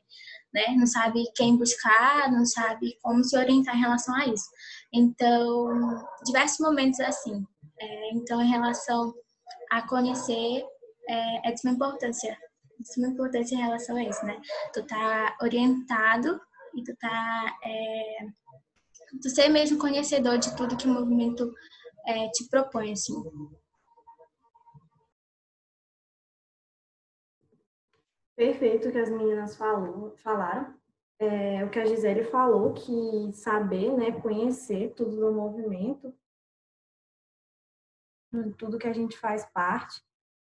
né? 0.54 0.76
Não 0.78 0.86
sabe 0.86 1.24
quem 1.36 1.58
buscar, 1.58 2.32
não 2.32 2.46
sabe 2.46 2.96
como 3.02 3.24
se 3.24 3.36
orientar 3.36 3.76
em 3.76 3.82
relação 3.82 4.14
a 4.16 4.28
isso. 4.28 4.46
Então, 4.94 6.06
diversos 6.26 6.60
momentos 6.60 7.00
assim. 7.00 7.44
É, 7.80 8.14
então, 8.14 8.40
em 8.40 8.50
relação 8.50 9.12
a 9.72 9.82
conhecer, 9.88 10.64
é, 11.10 11.50
é 11.50 11.52
de 11.52 11.60
suma 11.60 11.74
importância 11.74 12.38
de 12.84 12.94
suma 12.94 13.08
importância 13.08 13.56
em 13.56 13.62
relação 13.62 13.96
a 13.96 14.04
isso, 14.04 14.24
né? 14.26 14.40
Tu 14.74 14.86
tá 14.86 15.36
orientado 15.42 16.40
e 16.76 16.84
tu 16.84 16.96
tá. 16.98 17.58
É, 17.64 18.28
tu 19.22 19.30
ser 19.30 19.50
mesmo 19.50 19.80
conhecedor 19.80 20.38
de 20.38 20.56
tudo 20.56 20.78
que 20.78 20.88
o 20.88 20.94
movimento 20.94 21.52
é, 22.06 22.30
te 22.30 22.48
propõe, 22.50 22.92
assim. 22.92 23.14
Perfeito 28.36 28.90
o 28.90 28.92
que 28.92 28.98
as 28.98 29.10
meninas 29.10 29.56
falou, 29.56 30.16
falaram. 30.18 30.76
É, 31.20 31.64
o 31.64 31.70
que 31.70 31.80
a 31.80 31.86
Gisele 31.86 32.26
falou, 32.26 32.74
que 32.74 33.32
saber, 33.34 33.96
né, 33.96 34.12
conhecer 34.20 34.94
tudo 34.94 35.16
do 35.16 35.32
movimento, 35.32 36.14
tudo 38.58 38.80
que 38.80 38.88
a 38.88 38.94
gente 38.94 39.18
faz 39.18 39.46
parte, 39.54 40.02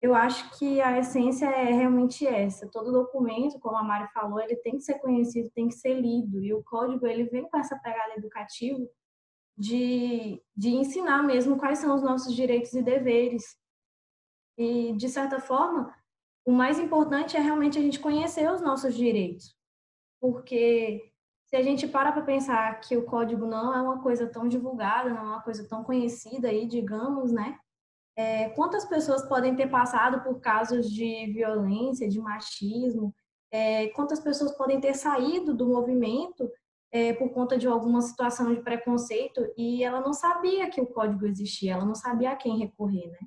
eu 0.01 0.15
acho 0.15 0.58
que 0.58 0.79
a 0.82 0.98
essência 0.98 1.46
é 1.46 1.74
realmente 1.74 2.25
essa. 2.25 2.70
Todo 2.70 2.91
documento, 2.91 3.60
como 3.60 3.75
a 3.75 3.84
Mari 3.84 4.08
falou, 4.13 4.39
ele 4.39 4.56
tem 4.56 4.77
que 4.77 4.82
ser 4.82 5.00
conhecido, 5.00 5.51
tem 5.51 5.68
que 5.68 5.75
ser 5.75 5.94
lido. 5.94 6.41
E 6.41 6.53
o 6.53 6.63
código 6.63 7.06
ele 7.06 7.25
vem 7.25 7.44
com 7.44 7.58
essa 7.58 7.77
pegada 7.77 8.13
educativa 8.15 8.79
de, 9.58 10.41
de 10.56 10.70
ensinar 10.70 11.22
mesmo 11.24 11.58
quais 11.58 11.79
são 11.79 11.94
os 11.94 12.01
nossos 12.01 12.34
direitos 12.34 12.72
e 12.74 12.82
deveres. 12.82 13.44
E, 14.58 14.94
de 14.94 15.10
certa 15.10 15.39
forma, 15.39 15.94
o 16.46 16.51
mais 16.51 16.79
importante 16.79 17.36
é 17.36 17.39
realmente 17.41 17.77
a 17.77 17.82
gente 17.82 18.00
conhecer 18.00 18.50
os 18.50 18.62
nossos 18.62 18.96
direitos. 18.96 19.53
Porque 20.22 21.12
se 21.48 21.58
a 21.58 21.62
gente 21.62 21.88
para 21.88 22.12
para 22.13 22.22
pensar 22.22 22.79
que 22.79 22.96
o 22.96 23.06
código 23.06 23.46
não 23.46 23.74
é 23.74 23.82
uma 23.82 24.01
coisa 24.01 24.27
tão 24.27 24.48
divulgada, 24.48 25.10
não 25.10 25.18
é 25.18 25.22
uma 25.24 25.41
coisa 25.41 25.68
tão 25.68 25.84
conhecida 25.84 26.48
aí, 26.48 26.65
digamos, 26.65 27.32
né? 27.34 27.60
É, 28.19 28.49
quantas 28.49 28.83
pessoas 28.83 29.23
podem 29.23 29.55
ter 29.55 29.67
passado 29.69 30.21
por 30.21 30.41
casos 30.41 30.91
de 30.91 31.31
violência, 31.31 32.05
de 32.05 32.19
machismo? 32.19 33.15
É, 33.49 33.88
quantas 33.91 34.19
pessoas 34.19 34.51
podem 34.57 34.81
ter 34.81 34.93
saído 34.93 35.55
do 35.55 35.65
movimento 35.65 36.51
é, 36.91 37.13
por 37.13 37.29
conta 37.29 37.57
de 37.57 37.65
alguma 37.65 38.01
situação 38.01 38.53
de 38.53 38.61
preconceito 38.61 39.39
e 39.57 39.85
ela 39.85 40.01
não 40.01 40.11
sabia 40.11 40.69
que 40.69 40.81
o 40.81 40.88
código 40.88 41.25
existia, 41.25 41.75
ela 41.75 41.85
não 41.85 41.95
sabia 41.95 42.31
a 42.31 42.35
quem 42.35 42.57
recorrer, 42.57 43.09
né? 43.09 43.19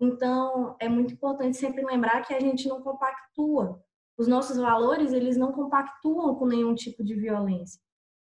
Então, 0.00 0.74
é 0.80 0.88
muito 0.88 1.14
importante 1.14 1.56
sempre 1.56 1.84
lembrar 1.84 2.22
que 2.22 2.34
a 2.34 2.40
gente 2.40 2.68
não 2.68 2.82
compactua. 2.82 3.80
Os 4.18 4.26
nossos 4.26 4.56
valores, 4.56 5.12
eles 5.12 5.36
não 5.36 5.52
compactuam 5.52 6.34
com 6.34 6.46
nenhum 6.46 6.74
tipo 6.74 7.04
de 7.04 7.14
violência. 7.14 7.80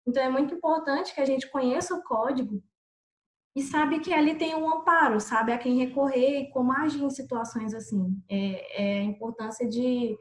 Então, 0.06 0.22
é 0.22 0.28
muito 0.28 0.54
importante 0.54 1.12
que 1.12 1.20
a 1.20 1.26
gente 1.26 1.50
conheça 1.50 1.96
o 1.96 2.04
código 2.04 2.62
e 3.56 3.62
sabe 3.62 4.00
que 4.00 4.12
ali 4.12 4.36
tem 4.36 4.54
um 4.54 4.70
amparo, 4.70 5.18
sabe 5.18 5.50
a 5.50 5.56
quem 5.58 5.78
recorrer 5.78 6.40
e 6.42 6.50
como 6.50 6.72
agir 6.72 7.02
em 7.02 7.08
situações 7.08 7.72
assim. 7.72 8.22
É, 8.28 8.98
é 8.98 9.00
a 9.00 9.04
importância 9.04 9.66
de 9.66 10.14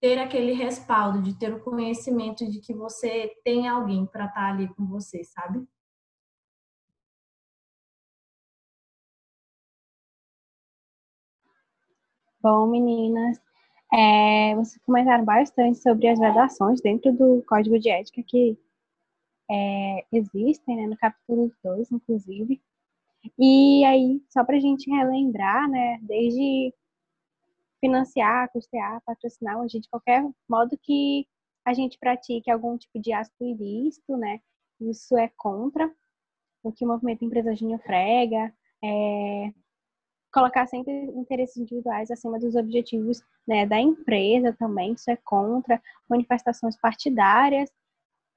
ter 0.00 0.18
aquele 0.18 0.54
respaldo, 0.54 1.22
de 1.22 1.38
ter 1.38 1.52
o 1.52 1.60
conhecimento 1.62 2.50
de 2.50 2.58
que 2.60 2.72
você 2.74 3.34
tem 3.44 3.68
alguém 3.68 4.06
para 4.06 4.24
estar 4.24 4.40
tá 4.40 4.48
ali 4.48 4.66
com 4.74 4.86
você, 4.86 5.22
sabe? 5.24 5.62
Bom, 12.42 12.66
meninas, 12.66 13.38
é, 13.92 14.54
vocês 14.54 14.82
comentaram 14.86 15.24
bastante 15.24 15.78
sobre 15.78 16.08
as 16.08 16.18
vedações 16.18 16.80
dentro 16.80 17.12
do 17.12 17.44
Código 17.46 17.78
de 17.78 17.90
Ética 17.90 18.22
que 18.26 18.58
é, 19.50 20.06
existem, 20.12 20.76
né, 20.76 20.86
no 20.86 20.96
capítulo 20.96 21.52
2, 21.62 21.92
inclusive. 21.92 22.58
E 23.38 23.84
aí, 23.84 24.22
só 24.28 24.44
para 24.44 24.56
a 24.56 24.60
gente 24.60 24.90
relembrar, 24.90 25.68
né, 25.68 25.98
desde 26.02 26.74
financiar, 27.80 28.50
custear, 28.52 29.02
patrocinar, 29.04 29.58
ou 29.58 29.66
de 29.66 29.80
qualquer 29.90 30.22
modo 30.48 30.78
que 30.82 31.26
a 31.64 31.72
gente 31.74 31.98
pratique 31.98 32.50
algum 32.50 32.76
tipo 32.76 33.00
de 33.00 33.12
ato 33.12 33.30
ilícito, 33.40 34.16
né, 34.16 34.40
isso 34.80 35.16
é 35.16 35.30
contra 35.36 35.90
o 36.62 36.72
que 36.72 36.84
o 36.84 36.88
movimento 36.88 37.24
Empresa 37.24 37.54
Júnior 37.54 37.80
frega, 37.80 38.52
é, 38.82 39.52
colocar 40.32 40.66
sempre 40.66 40.92
interesses 41.16 41.56
individuais 41.56 42.10
acima 42.10 42.38
dos 42.38 42.54
objetivos 42.54 43.22
né, 43.46 43.66
da 43.66 43.80
empresa 43.80 44.54
também, 44.58 44.92
isso 44.92 45.10
é 45.10 45.16
contra 45.16 45.82
manifestações 46.08 46.76
partidárias 46.78 47.70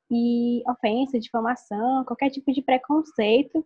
e 0.10 0.63
ofensa, 0.68 1.20
difamação, 1.20 2.04
qualquer 2.06 2.30
tipo 2.30 2.52
de 2.52 2.62
preconceito 2.62 3.66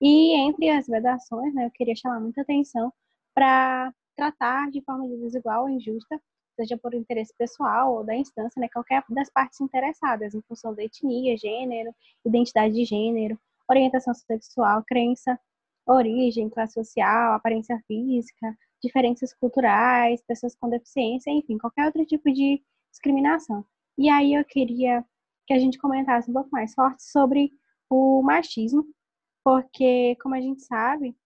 e 0.00 0.34
entre 0.36 0.68
as 0.70 0.86
vedações, 0.86 1.54
né, 1.54 1.66
eu 1.66 1.70
queria 1.70 1.96
chamar 1.96 2.20
muita 2.20 2.42
atenção 2.42 2.92
para 3.34 3.92
tratar 4.16 4.70
de 4.70 4.82
forma 4.82 5.06
desigual 5.18 5.62
ou 5.64 5.68
injusta, 5.68 6.20
seja 6.58 6.76
por 6.78 6.94
interesse 6.94 7.34
pessoal 7.36 7.94
ou 7.94 8.04
da 8.04 8.14
instância, 8.14 8.60
né, 8.60 8.68
qualquer 8.72 9.04
das 9.10 9.30
partes 9.30 9.60
interessadas, 9.60 10.34
em 10.34 10.42
função 10.42 10.74
da 10.74 10.82
etnia, 10.82 11.36
gênero, 11.36 11.94
identidade 12.24 12.74
de 12.74 12.84
gênero, 12.84 13.38
orientação 13.68 14.14
sexual, 14.14 14.82
crença, 14.86 15.38
origem, 15.86 16.48
classe 16.48 16.74
social, 16.74 17.34
aparência 17.34 17.78
física, 17.86 18.56
diferenças 18.82 19.32
culturais, 19.34 20.22
pessoas 20.26 20.54
com 20.56 20.68
deficiência, 20.68 21.30
enfim, 21.30 21.58
qualquer 21.58 21.86
outro 21.86 22.04
tipo 22.06 22.32
de 22.32 22.62
discriminação. 22.90 23.64
E 23.98 24.08
aí 24.08 24.34
eu 24.34 24.44
queria 24.44 25.04
que 25.46 25.54
a 25.54 25.58
gente 25.58 25.78
comentasse 25.78 26.30
um 26.30 26.34
pouco 26.34 26.50
mais 26.50 26.74
forte 26.74 27.02
sobre 27.02 27.50
o 27.88 28.22
machismo 28.22 28.84
porque, 29.46 30.16
como 30.20 30.34
a 30.34 30.40
gente 30.40 30.62
sabe, 30.62 31.16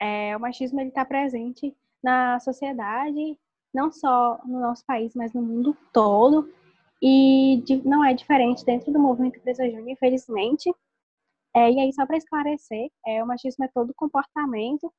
É, 0.00 0.36
o 0.36 0.40
machismo 0.40 0.80
está 0.80 1.04
presente 1.04 1.74
na 2.02 2.38
sociedade, 2.40 3.38
não 3.74 3.90
só 3.92 4.40
no 4.44 4.60
nosso 4.60 4.84
país, 4.86 5.14
mas 5.14 5.32
no 5.34 5.42
mundo 5.42 5.76
todo. 5.92 6.50
E 7.02 7.62
de, 7.66 7.86
não 7.86 8.04
é 8.04 8.14
diferente 8.14 8.64
dentro 8.64 8.92
do 8.92 8.98
movimento 8.98 9.38
Empresa 9.38 9.64
Júnior, 9.66 9.88
infelizmente. 9.88 10.70
É, 11.54 11.70
e 11.72 11.80
aí, 11.80 11.92
só 11.92 12.06
para 12.06 12.16
esclarecer, 12.18 12.90
é, 13.06 13.22
o 13.22 13.26
machismo 13.26 13.64
é 13.64 13.68
todo 13.68 13.94
comportamento 13.94 14.92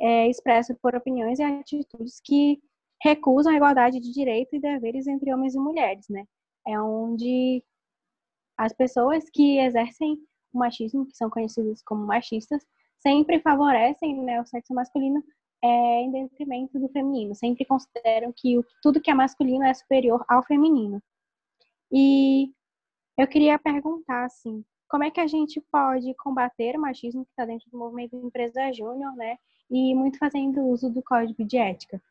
é, 0.00 0.28
expresso 0.28 0.74
por 0.82 0.94
opiniões 0.94 1.38
e 1.38 1.42
atitudes 1.42 2.20
que 2.24 2.60
recusam 3.02 3.52
a 3.52 3.56
igualdade 3.56 4.00
de 4.00 4.12
direitos 4.12 4.52
e 4.54 4.60
deveres 4.60 5.06
entre 5.06 5.32
homens 5.32 5.54
e 5.54 5.58
mulheres, 5.58 6.06
né? 6.10 6.24
É 6.66 6.80
onde 6.80 7.62
as 8.58 8.72
pessoas 8.72 9.24
que 9.30 9.58
exercem 9.58 10.18
o 10.54 10.58
machismo, 10.58 11.06
que 11.06 11.16
são 11.16 11.28
conhecidas 11.30 11.82
como 11.82 12.06
machistas, 12.06 12.66
sempre 12.98 13.40
favorecem 13.40 14.22
né, 14.22 14.40
o 14.40 14.46
sexo 14.46 14.74
masculino 14.74 15.22
é, 15.62 16.02
em 16.02 16.10
detrimento 16.10 16.78
do 16.78 16.88
feminino. 16.88 17.34
Sempre 17.34 17.64
consideram 17.64 18.32
que 18.34 18.58
o, 18.58 18.64
tudo 18.82 19.00
que 19.00 19.10
é 19.10 19.14
masculino 19.14 19.64
é 19.64 19.74
superior 19.74 20.24
ao 20.28 20.42
feminino. 20.42 21.02
E 21.92 22.52
eu 23.16 23.26
queria 23.28 23.58
perguntar, 23.58 24.24
assim, 24.24 24.64
como 24.88 25.04
é 25.04 25.10
que 25.10 25.20
a 25.20 25.26
gente 25.26 25.60
pode 25.72 26.14
combater 26.14 26.76
o 26.76 26.80
machismo 26.80 27.24
que 27.24 27.30
está 27.30 27.44
dentro 27.44 27.70
do 27.70 27.78
movimento 27.78 28.16
empresa 28.26 28.72
júnior, 28.72 29.14
né? 29.16 29.38
E 29.70 29.94
muito 29.94 30.18
fazendo 30.18 30.62
uso 30.62 30.90
do 30.90 31.02
código 31.02 31.44
de 31.44 31.56
ética. 31.56 32.02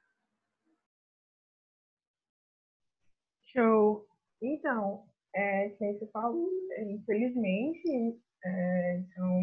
Show. 3.43 4.07
Então, 4.41 5.05
é, 5.33 5.69
como 5.77 5.93
você 5.93 6.07
falou, 6.07 6.49
infelizmente, 6.79 8.19
é, 8.45 8.97
então, 8.97 9.39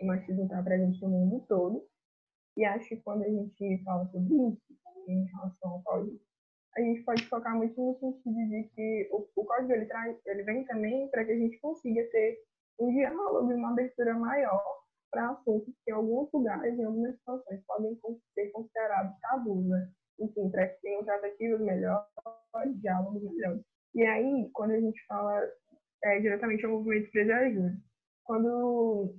o 0.00 0.06
machismo 0.06 0.44
está 0.44 0.62
presente 0.62 1.00
no 1.02 1.10
mundo 1.10 1.44
todo. 1.48 1.86
E 2.56 2.64
acho 2.64 2.88
que 2.88 2.96
quando 2.96 3.22
a 3.22 3.28
gente 3.28 3.82
fala 3.84 4.06
sobre 4.06 4.34
isso, 4.34 4.62
em 5.06 5.24
relação 5.26 5.70
ao 5.70 5.82
código, 5.82 6.20
a 6.76 6.80
gente 6.80 7.02
pode 7.02 7.24
focar 7.26 7.56
muito 7.56 7.80
no 7.80 7.98
sentido 7.98 8.48
de 8.48 8.64
que 8.74 9.08
o, 9.12 9.28
o 9.36 9.44
código 9.44 9.72
ele, 9.72 9.86
traz, 9.86 10.16
ele 10.26 10.42
vem 10.42 10.64
também 10.64 11.08
para 11.08 11.24
que 11.24 11.32
a 11.32 11.36
gente 11.36 11.58
consiga 11.60 12.02
ter 12.10 12.38
um 12.78 12.90
diálogo 12.92 13.50
e 13.50 13.54
uma 13.54 13.70
abertura 13.70 14.14
maior 14.14 14.62
para 15.10 15.30
assuntos 15.30 15.74
que 15.84 15.90
em 15.90 15.94
alguns 15.94 16.30
lugares, 16.32 16.78
em 16.78 16.84
algumas 16.84 17.16
situações, 17.16 17.62
podem 17.66 17.98
ser 18.34 18.50
considerados 18.50 19.18
tabus, 19.20 19.66
né? 19.66 19.90
Enfim, 20.20 20.50
para 20.50 20.68
que 20.68 20.80
tenham 20.82 21.04
tratativas 21.04 21.60
melhores, 21.60 22.06
diálogos 22.80 23.22
melhores. 23.22 23.62
E 23.94 24.02
aí, 24.02 24.50
quando 24.52 24.72
a 24.72 24.80
gente 24.80 25.00
fala 25.06 25.42
é, 26.04 26.20
diretamente 26.20 26.64
ao 26.64 26.72
movimento 26.72 27.08
empresarial, 27.08 27.72
quando 28.28 29.14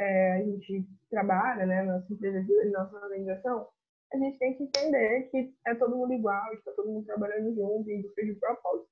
é, 0.00 0.32
a 0.32 0.42
gente 0.42 0.88
trabalha, 1.10 1.66
né, 1.66 1.82
nossa 1.82 2.10
empresa, 2.10 2.42
nossa 2.72 2.96
organização, 2.96 3.68
a 4.10 4.16
gente 4.16 4.38
tem 4.38 4.56
que 4.56 4.64
entender 4.64 5.28
que 5.30 5.54
é 5.66 5.74
todo 5.74 5.96
mundo 5.96 6.14
igual, 6.14 6.52
está 6.54 6.72
todo 6.72 6.90
mundo 6.90 7.04
trabalhando 7.04 7.54
junto 7.54 7.90
em 7.90 8.00
busca 8.00 8.24
de 8.24 8.34
propósito. 8.36 8.88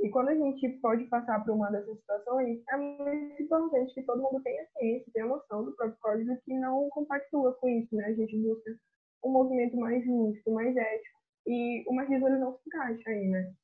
E 0.00 0.10
quando 0.10 0.30
a 0.30 0.34
gente 0.34 0.68
pode 0.80 1.04
passar 1.04 1.44
por 1.44 1.52
uma 1.52 1.70
dessas 1.70 1.96
situações, 1.98 2.60
é 2.68 2.76
muito 2.76 3.42
importante 3.42 3.94
que 3.94 4.02
todo 4.02 4.22
mundo 4.22 4.42
tenha 4.42 4.66
ciência, 4.76 5.12
tenha 5.14 5.26
noção 5.26 5.64
do 5.64 5.72
próprio 5.76 5.98
código 6.00 6.36
que 6.44 6.58
não 6.58 6.88
compactua 6.90 7.54
com 7.54 7.68
isso, 7.68 7.94
né? 7.94 8.06
A 8.06 8.12
gente 8.12 8.36
busca 8.36 8.76
um 9.24 9.30
movimento 9.30 9.76
mais 9.76 10.04
justo, 10.04 10.50
mais 10.50 10.76
ético. 10.76 11.18
E 11.46 11.84
o 11.86 12.00
ele 12.00 12.38
não 12.38 12.54
se 12.54 12.60
encaixa 12.66 13.08
aí, 13.08 13.28
né? 13.28 13.54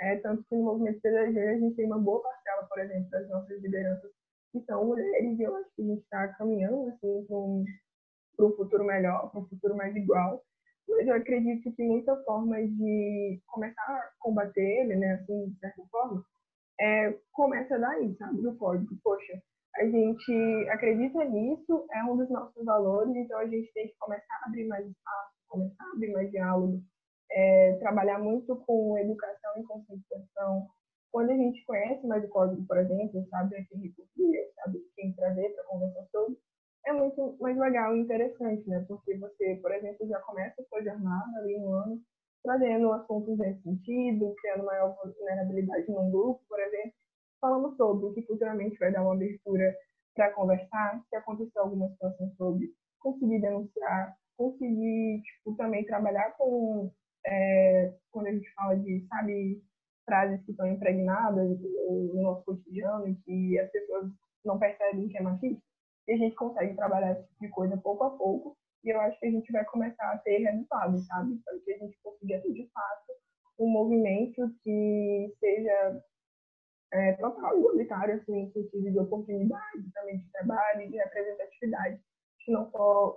É, 0.00 0.16
tanto 0.18 0.44
que 0.44 0.54
no 0.54 0.64
movimento 0.64 1.00
pedagogia 1.00 1.50
a 1.50 1.58
gente 1.58 1.74
tem 1.74 1.86
uma 1.86 1.98
boa 1.98 2.22
parcela, 2.22 2.64
por 2.68 2.78
exemplo, 2.78 3.10
das 3.10 3.28
nossas 3.28 3.60
lideranças 3.60 4.10
que 4.52 4.60
são 4.64 4.84
mulheres, 4.84 5.38
e 5.38 5.42
eu 5.42 5.56
acho 5.56 5.70
que 5.74 5.82
a 5.82 5.86
gente 5.86 6.02
está 6.02 6.28
caminhando 6.34 6.88
assim, 6.90 7.26
para 8.36 8.46
um, 8.46 8.52
futuro 8.56 8.84
melhor, 8.84 9.30
para 9.30 9.40
um 9.40 9.48
futuro 9.48 9.76
mais 9.76 9.96
igual. 9.96 10.42
Mas 10.88 11.06
eu 11.06 11.14
acredito 11.14 11.72
que 11.74 11.82
muita 11.82 12.14
forma 12.24 12.56
de 12.56 13.40
começar 13.46 13.82
a 13.82 14.10
combater 14.20 14.60
ele, 14.60 14.96
né, 14.96 15.14
assim, 15.14 15.48
de 15.50 15.58
certa 15.58 15.82
forma, 15.90 16.24
é, 16.80 17.16
começa 17.32 17.78
daí, 17.78 18.14
sabe, 18.16 18.42
do 18.42 18.54
código. 18.56 18.94
Poxa, 19.02 19.40
a 19.76 19.84
gente 19.84 20.68
acredita 20.70 21.24
nisso, 21.24 21.86
é 21.92 22.04
um 22.04 22.16
dos 22.16 22.28
nossos 22.28 22.64
valores, 22.64 23.14
então 23.16 23.38
a 23.38 23.46
gente 23.46 23.72
tem 23.72 23.88
que 23.88 23.94
começar 23.98 24.34
a 24.42 24.48
abrir 24.48 24.66
mais 24.66 24.86
espaço, 24.86 25.32
começar 25.48 25.84
a 25.84 25.92
abrir 25.92 26.12
mais 26.12 26.30
diálogo, 26.30 26.82
é, 27.30 27.76
trabalhar 27.78 28.18
muito 28.18 28.54
com 28.56 28.98
educação 28.98 29.52
e 29.56 29.62
conscientização, 29.62 30.66
quando 31.12 31.30
a 31.30 31.36
gente 31.36 31.64
conhece 31.66 32.06
mais 32.06 32.24
o 32.24 32.28
código, 32.28 32.66
por 32.66 32.78
exemplo, 32.78 33.26
sabe 33.28 33.56
a 33.56 33.64
quem 33.66 33.80
recorrer, 33.80 34.52
sabe 34.56 34.82
quem 34.96 35.12
trazer 35.12 35.50
para 35.50 35.64
conversar 35.64 36.06
sobre, 36.10 36.38
é 36.86 36.92
muito 36.92 37.36
mais 37.40 37.56
legal 37.56 37.94
e 37.94 38.00
interessante, 38.00 38.68
né? 38.68 38.84
Porque 38.88 39.16
você, 39.18 39.56
por 39.56 39.72
exemplo, 39.72 40.08
já 40.08 40.18
começa 40.20 40.60
a 40.60 40.64
sua 40.64 40.82
jornada 40.82 41.38
ali 41.38 41.58
no 41.60 41.72
ano 41.72 42.02
trazendo 42.42 42.92
assuntos 42.92 43.38
nesse 43.38 43.62
sentido, 43.62 44.34
criando 44.40 44.64
maior 44.64 44.96
vulnerabilidade 45.16 45.88
num 45.88 46.10
grupo, 46.10 46.42
por 46.48 46.58
exemplo, 46.60 46.92
falando 47.40 47.76
sobre 47.76 48.06
o 48.06 48.14
que 48.14 48.22
futuramente 48.22 48.78
vai 48.78 48.90
dar 48.90 49.02
uma 49.02 49.14
abertura 49.14 49.76
para 50.14 50.32
conversar, 50.32 51.02
se 51.08 51.16
acontecer 51.16 51.58
alguma 51.58 51.88
situação 51.90 52.32
sobre, 52.36 52.72
conseguir 52.98 53.40
denunciar, 53.40 54.16
conseguir, 54.36 55.22
tipo, 55.22 55.54
também 55.56 55.84
trabalhar 55.84 56.32
com, 56.36 56.90
é, 57.24 57.94
quando 58.10 58.26
a 58.26 58.32
gente 58.32 58.52
fala 58.54 58.76
de, 58.76 59.06
sabe, 59.08 59.62
frases 60.04 60.44
que 60.44 60.50
estão 60.50 60.66
impregnadas 60.66 61.60
no 61.60 62.22
nosso 62.22 62.44
cotidiano 62.44 63.08
e 63.08 63.14
que 63.16 63.58
as 63.58 63.70
pessoas 63.70 64.10
não 64.44 64.58
percebem 64.58 65.08
que 65.08 65.18
é 65.18 65.22
machista. 65.22 65.62
E 66.08 66.12
a 66.12 66.16
gente 66.16 66.34
consegue 66.34 66.74
trabalhar 66.74 67.12
esse 67.12 67.28
tipo 67.28 67.40
de 67.40 67.48
coisa 67.50 67.76
pouco 67.76 68.04
a 68.04 68.10
pouco. 68.10 68.56
E 68.84 68.90
eu 68.90 69.00
acho 69.00 69.18
que 69.20 69.26
a 69.26 69.30
gente 69.30 69.52
vai 69.52 69.64
começar 69.64 70.12
a 70.12 70.18
ter 70.18 70.38
resultados, 70.38 71.06
sabe? 71.06 71.40
Para 71.44 71.58
que 71.60 71.72
a 71.72 71.78
gente 71.78 71.98
consiga 72.02 72.40
ter, 72.40 72.52
de 72.52 72.68
fato, 72.72 73.12
um 73.58 73.70
movimento 73.70 74.52
que 74.62 75.32
seja 75.38 76.02
é, 76.92 77.12
total 77.14 77.56
igualitário, 77.56 78.16
assim, 78.16 78.44
no 78.44 78.52
sentido 78.52 78.90
de 78.90 78.98
oportunidade, 78.98 79.92
também 79.94 80.18
de 80.18 80.30
trabalho, 80.32 80.90
de 80.90 80.96
representatividade. 80.96 82.00
Que 82.40 82.50
não 82.50 82.68
só 82.72 83.16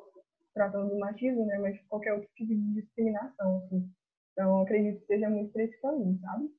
tratando 0.54 0.90
do 0.90 1.00
machismo, 1.00 1.46
né? 1.48 1.58
Mas 1.58 1.82
qualquer 1.88 2.14
outro 2.14 2.30
tipo 2.36 2.54
de 2.54 2.74
discriminação, 2.76 3.58
assim. 3.58 3.90
Então, 4.34 4.62
acredito 4.62 5.00
que 5.00 5.08
seja 5.08 5.30
muito 5.30 5.52
por 5.52 5.62
esse 5.62 5.82
caminho, 5.82 6.20
sabe? 6.20 6.50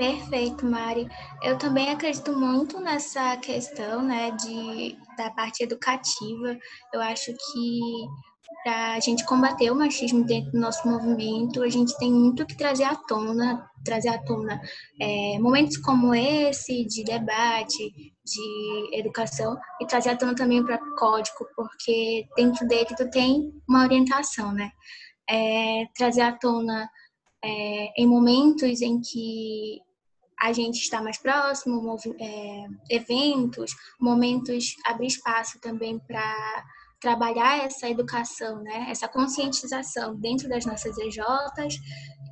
Perfeito, 0.00 0.64
Mari. 0.64 1.06
Eu 1.42 1.58
também 1.58 1.90
acredito 1.90 2.32
muito 2.32 2.80
nessa 2.80 3.36
questão, 3.36 4.00
né, 4.00 4.30
de, 4.30 4.96
da 5.14 5.28
parte 5.28 5.62
educativa. 5.62 6.58
Eu 6.90 7.02
acho 7.02 7.26
que 7.34 7.80
para 8.64 8.94
a 8.94 9.00
gente 9.00 9.26
combater 9.26 9.70
o 9.70 9.74
machismo 9.74 10.24
dentro 10.24 10.52
do 10.52 10.58
nosso 10.58 10.88
movimento, 10.88 11.62
a 11.62 11.68
gente 11.68 11.94
tem 11.98 12.10
muito 12.10 12.46
que 12.46 12.56
trazer 12.56 12.84
à 12.84 12.94
tona, 12.94 13.70
trazer 13.84 14.08
à 14.08 14.16
tona 14.16 14.58
é, 14.98 15.38
momentos 15.38 15.76
como 15.76 16.14
esse 16.14 16.86
de 16.86 17.04
debate, 17.04 17.92
de 18.24 18.98
educação 18.98 19.54
e 19.82 19.86
trazer 19.86 20.10
à 20.10 20.16
tona 20.16 20.34
também 20.34 20.60
o 20.60 20.64
próprio 20.64 20.94
código, 20.94 21.46
porque 21.54 22.26
dentro 22.34 22.66
dele 22.66 22.88
tu 22.96 23.10
tem 23.10 23.52
uma 23.68 23.82
orientação, 23.82 24.50
né? 24.50 24.70
É, 25.28 25.84
trazer 25.94 26.22
à 26.22 26.32
tona 26.32 26.88
é, 27.44 28.02
em 28.02 28.06
momentos 28.06 28.80
em 28.80 28.98
que 28.98 29.82
a 30.40 30.52
gente 30.52 30.76
está 30.76 31.02
mais 31.02 31.18
próximo, 31.18 31.96
é, 32.18 32.66
eventos, 32.88 33.72
momentos, 34.00 34.74
abrir 34.86 35.08
espaço 35.08 35.60
também 35.60 35.98
para 35.98 36.64
trabalhar 37.00 37.64
essa 37.64 37.88
educação, 37.88 38.62
né? 38.62 38.86
essa 38.88 39.08
conscientização 39.08 40.14
dentro 40.16 40.48
das 40.48 40.64
nossas 40.66 40.96
EJs 40.98 41.78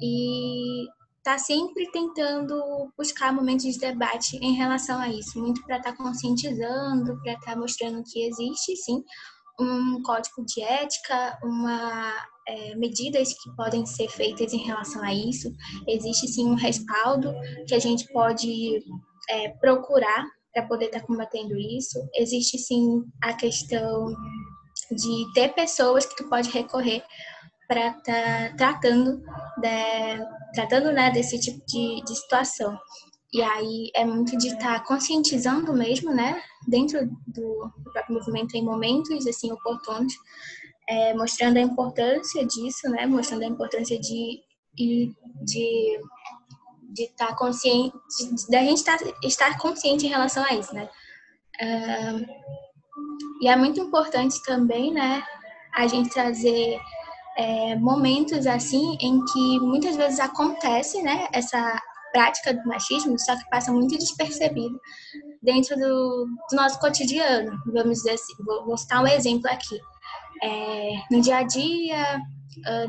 e 0.02 0.86
tá 1.22 1.38
sempre 1.38 1.90
tentando 1.90 2.92
buscar 2.96 3.32
momentos 3.32 3.64
de 3.66 3.78
debate 3.78 4.36
em 4.36 4.54
relação 4.54 4.98
a 5.00 5.08
isso, 5.08 5.38
muito 5.38 5.62
para 5.64 5.78
estar 5.78 5.92
tá 5.92 5.96
conscientizando, 5.96 7.20
para 7.22 7.32
estar 7.32 7.52
tá 7.52 7.56
mostrando 7.56 8.02
que 8.04 8.26
existe 8.26 8.76
sim 8.76 9.02
um 9.60 10.00
código 10.02 10.44
de 10.46 10.62
ética, 10.62 11.38
uma 11.42 12.12
é, 12.48 12.74
medidas 12.74 13.34
que 13.34 13.54
podem 13.54 13.84
ser 13.84 14.08
feitas 14.08 14.52
em 14.52 14.64
relação 14.64 15.02
a 15.02 15.12
isso. 15.12 15.52
Existe 15.86 16.26
sim 16.28 16.46
um 16.46 16.54
respaldo 16.54 17.34
que 17.66 17.74
a 17.74 17.78
gente 17.78 18.10
pode 18.12 18.82
é, 19.28 19.50
procurar 19.60 20.26
para 20.52 20.66
poder 20.66 20.86
estar 20.86 21.00
tá 21.00 21.06
combatendo 21.06 21.56
isso. 21.56 21.98
Existe 22.14 22.58
sim 22.58 23.04
a 23.22 23.34
questão 23.34 24.14
de 24.90 25.32
ter 25.34 25.52
pessoas 25.54 26.06
que 26.06 26.16
tu 26.16 26.28
pode 26.28 26.48
recorrer 26.50 27.02
para 27.68 27.88
estar 27.88 28.02
tá 28.02 28.56
tratando, 28.56 29.20
de, 29.60 30.54
tratando 30.54 30.90
né, 30.90 31.10
desse 31.10 31.38
tipo 31.38 31.62
de, 31.66 32.02
de 32.02 32.16
situação. 32.16 32.78
E 33.30 33.42
aí 33.42 33.90
é 33.94 34.06
muito 34.06 34.38
de 34.38 34.48
estar 34.48 34.78
tá 34.78 34.84
conscientizando 34.86 35.74
mesmo, 35.74 36.14
né, 36.14 36.40
dentro 36.66 37.06
do, 37.26 37.70
do 37.84 37.92
próprio 37.92 38.14
movimento 38.14 38.54
em 38.54 38.64
momentos 38.64 39.26
assim 39.26 39.52
oportunos, 39.52 40.14
é, 40.88 41.14
mostrando 41.14 41.58
a 41.58 41.60
importância 41.60 42.46
disso, 42.46 42.88
né, 42.90 43.06
mostrando 43.06 43.42
a 43.42 43.46
importância 43.46 43.98
de, 44.00 44.42
de 44.74 45.12
de 46.90 47.04
estar 47.04 47.28
tá 47.28 47.36
consciente, 47.36 47.94
da 48.50 48.60
gente 48.60 48.82
tá, 48.82 48.96
estar 49.22 49.58
consciente 49.58 50.06
em 50.06 50.08
relação 50.08 50.42
a 50.44 50.54
isso, 50.54 50.74
né? 50.74 50.88
Uh, 51.60 52.26
e 53.42 53.48
é 53.48 53.56
muito 53.56 53.78
importante 53.78 54.42
também, 54.44 54.92
né, 54.92 55.22
a 55.74 55.86
gente 55.86 56.10
trazer 56.10 56.78
é, 57.36 57.76
momentos 57.76 58.46
assim 58.46 58.96
em 59.00 59.24
que 59.24 59.60
muitas 59.60 59.96
vezes 59.96 60.18
acontece, 60.18 61.02
né, 61.02 61.28
essa 61.32 61.80
prática 62.12 62.54
do 62.54 62.66
machismo, 62.66 63.18
só 63.18 63.36
que 63.36 63.48
passa 63.50 63.70
muito 63.70 63.96
despercebido 63.96 64.80
dentro 65.42 65.76
do, 65.76 66.26
do 66.50 66.56
nosso 66.56 66.80
cotidiano, 66.80 67.52
vamos 67.72 67.98
dizer 67.98 68.12
assim. 68.12 68.34
Vou, 68.44 68.64
vou 68.64 68.78
citar 68.78 69.02
um 69.02 69.06
exemplo 69.06 69.48
aqui. 69.50 69.78
É, 70.42 70.90
no 71.10 71.20
dia 71.20 71.38
a 71.38 71.42
dia, 71.42 72.20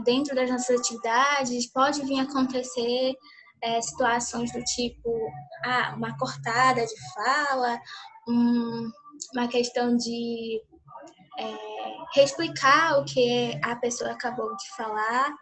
dentro 0.03 0.35
das 0.35 0.49
nossas 0.49 0.79
atividades, 0.79 1.71
pode 1.71 2.01
vir 2.03 2.19
acontecer 2.19 3.15
é, 3.61 3.81
situações 3.81 4.51
do 4.51 4.61
tipo 4.63 5.09
ah, 5.65 5.93
uma 5.95 6.17
cortada 6.17 6.85
de 6.85 7.13
fala, 7.13 7.79
um, 8.27 8.89
uma 9.33 9.47
questão 9.47 9.95
de 9.95 10.61
é, 11.37 11.57
reexplicar 12.15 12.99
o 12.99 13.05
que 13.05 13.59
a 13.63 13.75
pessoa 13.75 14.11
acabou 14.11 14.55
de 14.55 14.75
falar 14.75 15.33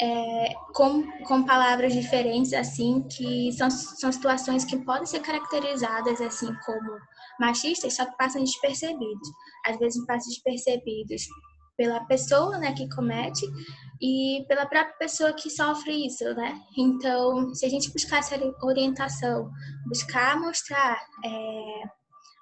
é, 0.00 0.52
com, 0.74 1.06
com 1.24 1.44
palavras 1.44 1.92
diferentes, 1.92 2.52
assim, 2.52 3.02
que 3.08 3.50
são, 3.52 3.70
são 3.70 4.12
situações 4.12 4.64
que 4.64 4.76
podem 4.76 5.06
ser 5.06 5.20
caracterizadas, 5.20 6.20
assim, 6.20 6.54
como 6.66 6.98
machistas, 7.40 7.94
só 7.94 8.04
que 8.04 8.16
passam 8.16 8.42
despercebidos. 8.42 9.28
Às 9.64 9.78
vezes 9.78 10.04
passam 10.06 10.28
despercebidos 10.28 11.22
pela 11.76 12.00
pessoa, 12.06 12.58
né, 12.58 12.72
que 12.72 12.88
comete 12.88 13.46
e 14.00 14.44
pela 14.48 14.66
própria 14.66 14.94
pessoa 14.98 15.32
que 15.32 15.50
sofre 15.50 16.06
isso, 16.06 16.24
né? 16.34 16.60
Então, 16.76 17.54
se 17.54 17.66
a 17.66 17.68
gente 17.68 17.92
buscar 17.92 18.18
essa 18.18 18.36
orientação, 18.62 19.50
buscar 19.86 20.40
mostrar 20.40 20.98
é, 21.24 21.82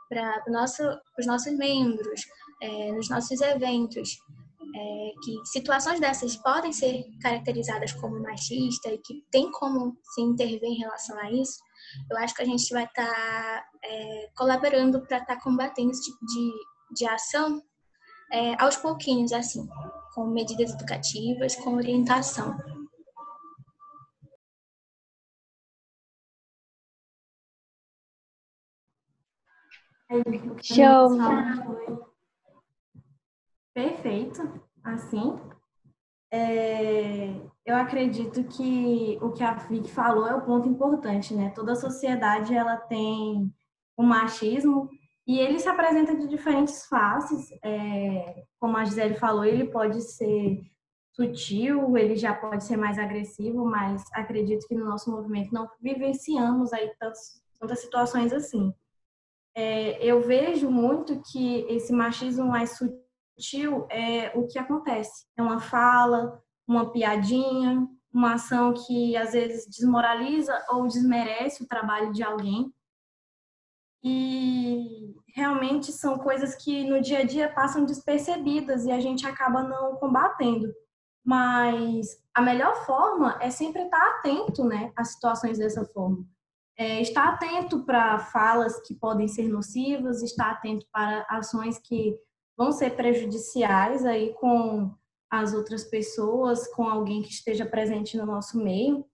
para 0.09 0.45
nosso, 0.49 0.83
os 1.19 1.27
nossos 1.27 1.57
membros, 1.57 2.21
é, 2.63 2.93
nos 2.93 3.09
nossos 3.09 3.41
eventos, 3.41 4.09
é, 4.77 5.13
que 5.23 5.47
situações 5.47 6.01
dessas 6.01 6.37
podem 6.37 6.73
ser 6.73 7.05
caracterizadas 7.21 7.93
como 7.93 8.21
machista 8.23 8.89
e 8.91 8.99
que 8.99 9.25
tem 9.31 9.51
como 9.53 9.97
se 10.15 10.23
intervir 10.23 10.65
em 10.65 10.79
relação 10.79 11.19
a 11.19 11.31
isso, 11.31 11.59
eu 12.11 12.17
acho 12.19 12.35
que 12.35 12.43
a 12.43 12.47
gente 12.47 12.73
vai 12.73 12.85
estar 12.85 13.07
tá, 13.07 13.69
é, 13.85 14.31
colaborando 14.37 15.01
para 15.07 15.19
estar 15.19 15.37
tá 15.37 15.41
combatendo 15.41 15.91
esse 15.91 16.05
tipo 16.05 16.25
de, 16.27 16.53
de 16.95 17.09
ação 17.09 17.63
é, 18.33 18.63
aos 18.63 18.77
pouquinhos, 18.77 19.33
assim, 19.33 19.69
com 20.15 20.27
medidas 20.27 20.73
educativas, 20.73 21.57
com 21.57 21.75
orientação. 21.75 22.57
Show! 30.63 31.19
Perfeito, 33.75 34.63
assim. 34.85 35.41
É, 36.37 37.33
eu 37.65 37.77
acredito 37.77 38.43
que 38.43 39.17
o 39.23 39.31
que 39.31 39.45
a 39.45 39.55
Vicky 39.55 39.89
falou 39.89 40.27
é 40.27 40.35
o 40.35 40.45
ponto 40.45 40.69
importante, 40.69 41.33
né? 41.33 41.51
Toda 41.55 41.77
sociedade 41.77 42.53
ela 42.53 42.77
tem 42.77 43.55
o 43.97 44.03
machismo 44.03 44.91
e 45.25 45.39
ele 45.39 45.61
se 45.61 45.69
apresenta 45.69 46.17
de 46.17 46.27
diferentes 46.27 46.87
faces. 46.87 47.51
É, 47.63 48.43
como 48.59 48.77
a 48.77 48.85
Gisele 48.85 49.15
falou, 49.15 49.45
ele 49.45 49.67
pode 49.71 50.01
ser 50.01 50.61
sutil, 51.13 51.97
ele 51.97 52.17
já 52.17 52.35
pode 52.35 52.65
ser 52.65 52.77
mais 52.77 52.99
agressivo, 52.99 53.65
mas 53.65 54.03
acredito 54.13 54.67
que 54.67 54.75
no 54.75 54.85
nosso 54.85 55.13
movimento 55.13 55.55
não 55.55 55.71
vivenciamos 55.81 56.73
aí 56.73 56.93
tantas, 56.99 57.41
tantas 57.61 57.79
situações 57.79 58.33
assim. 58.33 58.75
É, 59.55 60.05
eu 60.05 60.21
vejo 60.21 60.69
muito 60.69 61.23
que 61.31 61.61
esse 61.69 61.93
machismo 61.93 62.47
mais 62.49 62.77
sutil 62.77 63.04
sutil 63.37 63.87
é 63.91 64.33
o 64.35 64.47
que 64.47 64.59
acontece. 64.59 65.27
É 65.37 65.43
uma 65.43 65.61
fala, 65.61 66.43
uma 66.67 66.91
piadinha, 66.91 67.89
uma 68.13 68.35
ação 68.35 68.73
que 68.73 69.17
às 69.17 69.33
vezes 69.33 69.67
desmoraliza 69.67 70.65
ou 70.71 70.87
desmerece 70.87 71.63
o 71.63 71.69
trabalho 71.69 72.13
de 72.13 72.23
alguém. 72.23 72.73
E 74.03 75.15
realmente 75.35 75.91
são 75.91 76.19
coisas 76.19 76.55
que 76.55 76.85
no 76.85 77.01
dia 77.01 77.21
a 77.21 77.25
dia 77.25 77.53
passam 77.53 77.85
despercebidas 77.85 78.85
e 78.85 78.93
a 78.93 79.01
gente 79.01 79.27
acaba 79.27 79.63
não 79.63 79.97
combatendo. 79.97 80.73
Mas 81.25 82.07
a 82.35 82.43
melhor 82.43 82.85
forma 82.85 83.39
é 83.41 83.51
sempre 83.51 83.83
estar 83.83 84.19
atento 84.19 84.63
né, 84.65 84.93
a 84.95 85.05
situações 85.05 85.59
dessa 85.59 85.85
forma. 85.87 86.25
É, 86.77 87.01
estar 87.01 87.29
atento 87.29 87.85
para 87.85 88.19
falas 88.19 88.81
que 88.87 88.95
podem 88.95 89.27
ser 89.27 89.49
nocivas, 89.49 90.23
estar 90.23 90.51
atento 90.51 90.87
para 90.93 91.25
ações 91.31 91.79
que 91.79 92.19
vão 92.57 92.73
ser 92.73 92.97
prejudiciais 92.97 94.05
aí 94.05 94.33
com 94.35 94.95
as 95.31 95.53
outras 95.53 95.85
pessoas, 95.85 96.69
com 96.69 96.89
alguém 96.89 97.23
que 97.23 97.31
esteja 97.31 97.67
presente 97.67 98.17
no 98.17 98.25
nosso 98.25 98.63
meio. 98.63 99.05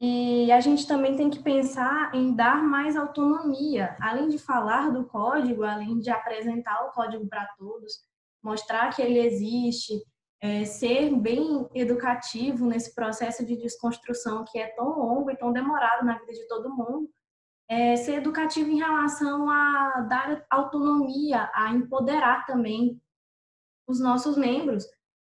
E 0.00 0.50
a 0.52 0.60
gente 0.60 0.86
também 0.86 1.16
tem 1.16 1.28
que 1.28 1.42
pensar 1.42 2.14
em 2.14 2.34
dar 2.34 2.62
mais 2.62 2.96
autonomia, 2.96 3.96
além 4.00 4.28
de 4.28 4.38
falar 4.38 4.90
do 4.90 5.04
código, 5.04 5.64
além 5.64 5.98
de 5.98 6.08
apresentar 6.08 6.86
o 6.86 6.92
código 6.92 7.26
para 7.28 7.46
todos, 7.58 7.94
mostrar 8.42 8.94
que 8.94 9.02
ele 9.02 9.18
existe, 9.18 10.00
é, 10.40 10.64
ser 10.64 11.12
bem 11.16 11.68
educativo 11.74 12.64
nesse 12.64 12.94
processo 12.94 13.44
de 13.44 13.56
desconstrução 13.56 14.44
que 14.44 14.58
é 14.58 14.68
tão 14.68 14.96
longo 14.98 15.30
e 15.32 15.36
tão 15.36 15.52
demorado 15.52 16.06
na 16.06 16.16
vida 16.16 16.32
de 16.32 16.46
todo 16.46 16.74
mundo 16.74 17.10
é, 17.68 17.96
ser 17.96 18.14
educativo 18.14 18.70
em 18.70 18.78
relação 18.78 19.48
a 19.50 20.00
dar 20.08 20.44
autonomia, 20.50 21.50
a 21.54 21.72
empoderar 21.72 22.46
também 22.46 23.00
os 23.86 24.00
nossos 24.00 24.36
membros, 24.36 24.84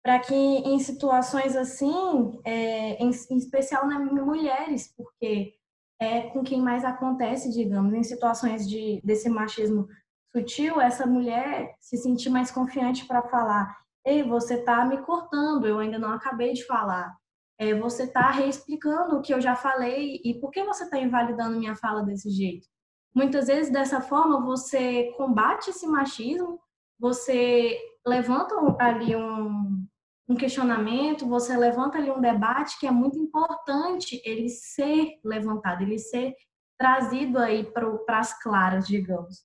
para 0.02 0.18
que 0.18 0.34
em 0.34 0.78
situações 0.80 1.56
assim, 1.56 2.40
é, 2.44 3.02
em, 3.02 3.10
em, 3.30 3.36
especial 3.36 3.86
nas 3.86 4.10
mulheres, 4.10 4.92
porque 4.96 5.54
é 6.00 6.22
com 6.22 6.42
quem 6.42 6.60
mais 6.60 6.84
acontece, 6.84 7.50
digamos, 7.50 7.94
em 7.94 8.02
situações 8.02 8.68
de, 8.68 9.00
desse 9.04 9.28
machismo 9.28 9.88
sutil, 10.34 10.80
essa 10.80 11.06
mulher 11.06 11.76
se 11.80 11.96
sentir 11.96 12.28
mais 12.28 12.50
confiante 12.50 13.06
para 13.06 13.22
falar: 13.22 13.76
ei, 14.04 14.22
você 14.22 14.54
está 14.54 14.84
me 14.84 15.00
cortando, 15.02 15.66
eu 15.66 15.78
ainda 15.78 15.98
não 15.98 16.12
acabei 16.12 16.52
de 16.52 16.66
falar 16.66 17.16
é, 17.58 17.74
você 17.74 18.04
está 18.04 18.30
reexplicando 18.30 19.16
o 19.16 19.22
que 19.22 19.32
eu 19.32 19.40
já 19.40 19.54
falei 19.54 20.20
e 20.24 20.34
por 20.40 20.50
que 20.50 20.62
você 20.64 20.84
está 20.84 20.98
invalidando 20.98 21.58
minha 21.58 21.76
fala 21.76 22.02
desse 22.02 22.30
jeito. 22.30 22.66
Muitas 23.14 23.46
vezes, 23.46 23.72
dessa 23.72 24.00
forma, 24.00 24.44
você 24.44 25.12
combate 25.16 25.70
esse 25.70 25.86
machismo, 25.86 26.58
você 26.98 27.78
levanta 28.04 28.56
ali 28.78 29.14
um, 29.14 29.86
um 30.28 30.34
questionamento, 30.34 31.26
você 31.26 31.56
levanta 31.56 31.98
ali 31.98 32.10
um 32.10 32.20
debate 32.20 32.78
que 32.78 32.86
é 32.86 32.90
muito 32.90 33.16
importante 33.18 34.20
ele 34.24 34.48
ser 34.48 35.20
levantado, 35.24 35.82
ele 35.82 35.98
ser 35.98 36.34
trazido 36.76 37.38
aí 37.38 37.64
para 37.64 38.18
as 38.18 38.42
claras, 38.42 38.86
digamos. 38.86 39.44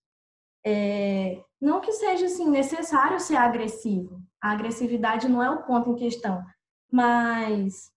É, 0.66 1.42
não 1.62 1.80
que 1.80 1.92
seja 1.92 2.26
assim 2.26 2.50
necessário 2.50 3.20
ser 3.20 3.36
agressivo, 3.36 4.20
a 4.42 4.52
agressividade 4.52 5.28
não 5.28 5.44
é 5.44 5.50
o 5.50 5.64
ponto 5.64 5.92
em 5.92 5.96
questão, 5.96 6.44
mas 6.92 7.92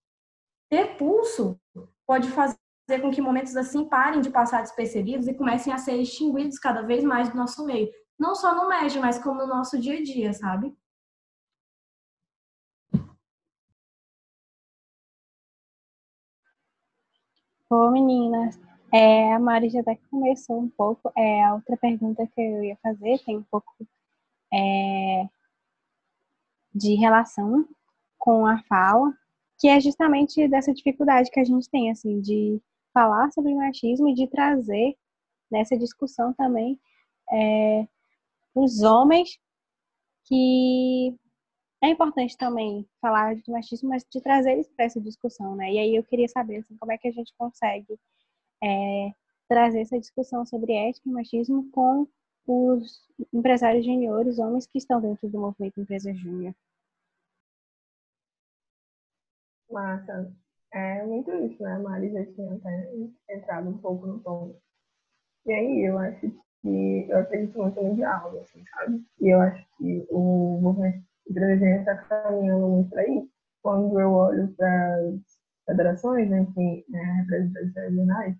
ter 0.73 0.97
pulso 0.97 1.59
pode 2.03 2.27
fazer 2.31 2.99
com 2.99 3.11
que 3.11 3.21
momentos 3.21 3.55
assim 3.55 3.87
parem 3.87 4.21
de 4.21 4.31
passar 4.31 4.61
despercebidos 4.63 5.27
e 5.27 5.33
comecem 5.35 5.71
a 5.71 5.77
ser 5.77 5.97
extinguidos 6.01 6.57
cada 6.57 6.81
vez 6.81 7.03
mais 7.03 7.29
do 7.29 7.37
nosso 7.37 7.63
meio. 7.63 7.91
Não 8.17 8.33
só 8.33 8.55
no 8.55 8.67
MED, 8.67 8.99
mas 8.99 9.21
como 9.21 9.41
no 9.41 9.47
nosso 9.47 9.79
dia 9.79 9.99
a 9.99 10.03
dia, 10.03 10.33
sabe? 10.33 10.75
Ô, 17.69 17.91
meninas, 17.91 18.59
é, 18.91 19.31
a 19.31 19.39
Mari 19.39 19.69
já 19.69 19.81
até 19.81 19.95
começou 20.09 20.59
um 20.59 20.69
pouco. 20.69 21.11
É, 21.15 21.43
a 21.43 21.53
outra 21.53 21.77
pergunta 21.77 22.25
que 22.25 22.41
eu 22.41 22.63
ia 22.63 22.77
fazer 22.81 23.19
tem 23.23 23.37
um 23.37 23.43
pouco 23.43 23.71
é, 24.51 25.29
de 26.73 26.95
relação 26.95 27.67
com 28.17 28.47
a 28.47 28.57
fala, 28.63 29.13
que 29.63 29.69
é 29.69 29.79
justamente 29.79 30.45
dessa 30.49 30.73
dificuldade 30.73 31.31
que 31.31 31.39
a 31.39 31.43
gente 31.45 31.69
tem, 31.69 31.89
assim, 31.89 32.19
de 32.19 32.61
falar 32.93 33.31
sobre 33.31 33.55
machismo 33.55 34.09
e 34.09 34.13
de 34.13 34.27
trazer 34.27 34.93
nessa 35.49 35.77
discussão 35.77 36.33
também 36.33 36.77
é, 37.31 37.87
os 38.53 38.81
homens 38.81 39.39
que 40.25 41.15
é 41.81 41.87
importante 41.87 42.35
também 42.35 42.85
falar 42.99 43.37
de 43.37 43.49
machismo, 43.49 43.87
mas 43.87 44.03
de 44.03 44.19
trazer 44.19 44.51
eles 44.51 44.67
para 44.67 44.83
essa 44.83 44.99
discussão, 44.99 45.55
né? 45.55 45.71
E 45.71 45.79
aí 45.79 45.95
eu 45.95 46.03
queria 46.03 46.27
saber 46.27 46.57
assim, 46.57 46.75
como 46.75 46.91
é 46.91 46.97
que 46.97 47.07
a 47.07 47.13
gente 47.13 47.33
consegue 47.37 47.97
é, 48.61 49.13
trazer 49.47 49.79
essa 49.79 49.97
discussão 49.97 50.45
sobre 50.45 50.73
ética 50.73 51.07
e 51.07 51.13
machismo 51.13 51.71
com 51.71 52.05
os 52.45 53.01
empresários 53.31 53.85
juniores, 53.85 54.39
homens 54.39 54.67
que 54.67 54.77
estão 54.77 54.99
dentro 54.99 55.29
do 55.29 55.39
movimento 55.39 55.79
Empresa 55.79 56.13
Júnior. 56.13 56.53
Massa. 59.73 60.31
É 60.73 61.03
muito 61.05 61.31
isso, 61.33 61.61
né? 61.63 61.73
A 61.73 61.79
Mari 61.79 62.11
já 62.11 62.25
tinha 62.33 62.53
até 62.53 62.91
entrado 63.29 63.69
um 63.69 63.77
pouco 63.77 64.07
no 64.07 64.19
ponto. 64.19 64.57
E 65.45 65.53
aí 65.53 65.85
eu 65.87 65.97
acho 65.99 66.31
que 66.61 67.07
eu 67.09 67.19
acredito 67.19 67.59
muito 67.59 67.81
no 67.81 67.95
diálogo, 67.95 68.39
assim, 68.39 68.63
sabe? 68.67 69.03
E 69.21 69.29
eu 69.29 69.39
acho 69.41 69.65
que 69.77 70.07
o 70.09 70.59
movimento 70.61 71.03
de 71.29 71.65
está 71.79 71.97
caminhando 71.97 72.67
muito 72.67 72.89
para 72.89 73.07
isso. 73.07 73.29
Quando 73.61 73.99
eu 73.99 74.11
olho 74.11 74.53
para 74.55 74.95
as 74.95 75.39
federações, 75.65 76.29
né, 76.29 76.39
enfim, 76.41 76.83
né, 76.89 77.01
representantes 77.21 77.75
regionais, 77.75 78.35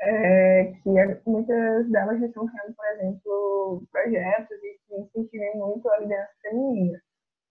é, 0.00 0.72
que 0.82 0.90
muitas 1.26 1.88
delas 1.90 2.20
estão 2.22 2.46
criando, 2.46 2.74
por 2.74 2.86
exemplo, 2.86 3.82
projetos 3.92 4.58
que 4.60 4.96
incentivem 4.96 5.56
muito 5.56 5.88
a 5.88 5.98
liderança 5.98 6.32
feminina. 6.42 7.00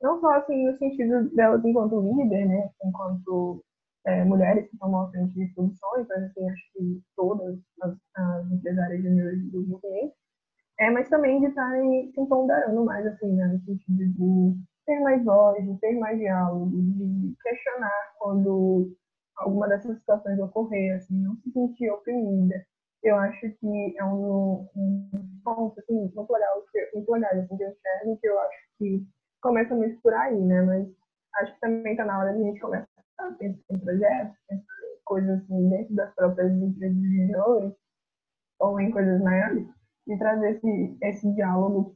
Não 0.01 0.19
só 0.19 0.35
assim 0.35 0.65
no 0.65 0.77
sentido 0.77 1.29
delas 1.35 1.63
enquanto 1.63 2.01
líder, 2.01 2.47
né, 2.47 2.69
enquanto 2.83 3.63
é, 4.05 4.23
mulheres 4.23 4.69
que 4.69 4.77
tomam 4.77 5.01
a 5.01 5.11
frente 5.11 5.33
de 5.33 5.47
posições, 5.53 6.07
mas 6.09 6.23
assim, 6.23 6.49
acho 6.49 6.73
que 6.73 7.01
todas 7.15 7.59
as, 7.81 7.95
as 8.15 8.51
empresárias 8.51 9.03
juniores 9.03 9.51
do 9.51 9.61
movimento, 9.67 10.13
é, 10.79 10.89
mas 10.89 11.09
também 11.09 11.39
de 11.39 11.47
estarem 11.47 12.11
se 12.11 12.19
empoderando 12.19 12.83
mais, 12.85 13.05
assim, 13.05 13.31
né, 13.35 13.45
no 13.47 13.59
sentido 13.61 13.97
de 14.13 14.57
ter 14.85 14.99
mais 15.01 15.23
voz, 15.23 15.63
de 15.63 15.79
ter 15.79 15.93
mais 15.99 16.17
diálogo, 16.17 16.71
de 16.71 17.35
questionar 17.43 18.13
quando 18.17 18.91
alguma 19.37 19.67
dessas 19.67 19.97
situações 19.99 20.39
ocorrer, 20.39 20.95
assim, 20.95 21.15
não 21.21 21.35
se 21.37 21.51
sentir 21.51 21.89
oprimida. 21.91 22.65
Eu 23.03 23.15
acho 23.17 23.49
que 23.59 23.95
é 23.97 24.03
um, 24.05 24.67
um 24.75 25.09
ponto, 25.43 25.79
assim, 25.79 26.11
muito 26.15 26.31
legal, 26.33 26.63
muito 26.93 27.11
legal, 27.11 27.31
assim, 27.33 27.57
que 27.57 27.63
eu 27.63 27.69
enxergo, 27.69 28.17
que 28.19 28.27
eu 28.27 28.39
acho 28.39 28.57
que 28.79 29.07
começa 29.41 29.75
muito 29.75 29.99
por 30.01 30.13
aí, 30.13 30.39
né, 30.39 30.61
mas 30.61 30.87
acho 31.35 31.53
que 31.53 31.59
também 31.59 31.93
está 31.93 32.05
na 32.05 32.19
hora 32.19 32.33
de 32.33 32.41
a 32.41 32.43
gente 32.43 32.59
começar 32.59 32.87
a 33.19 33.31
pensar 33.33 33.63
em 33.71 33.79
projetos, 33.79 34.37
pensar 34.47 34.63
em 34.63 35.01
coisas, 35.05 35.41
assim, 35.41 35.69
dentro 35.69 35.95
das 35.95 36.13
próprias 36.15 36.51
empresas 36.51 36.97
juniores, 36.97 37.73
ou 38.59 38.79
em 38.79 38.91
coisas 38.91 39.21
maiores, 39.21 39.67
e 40.07 40.17
trazer 40.17 40.55
esse, 40.55 40.97
esse 41.01 41.33
diálogo 41.33 41.93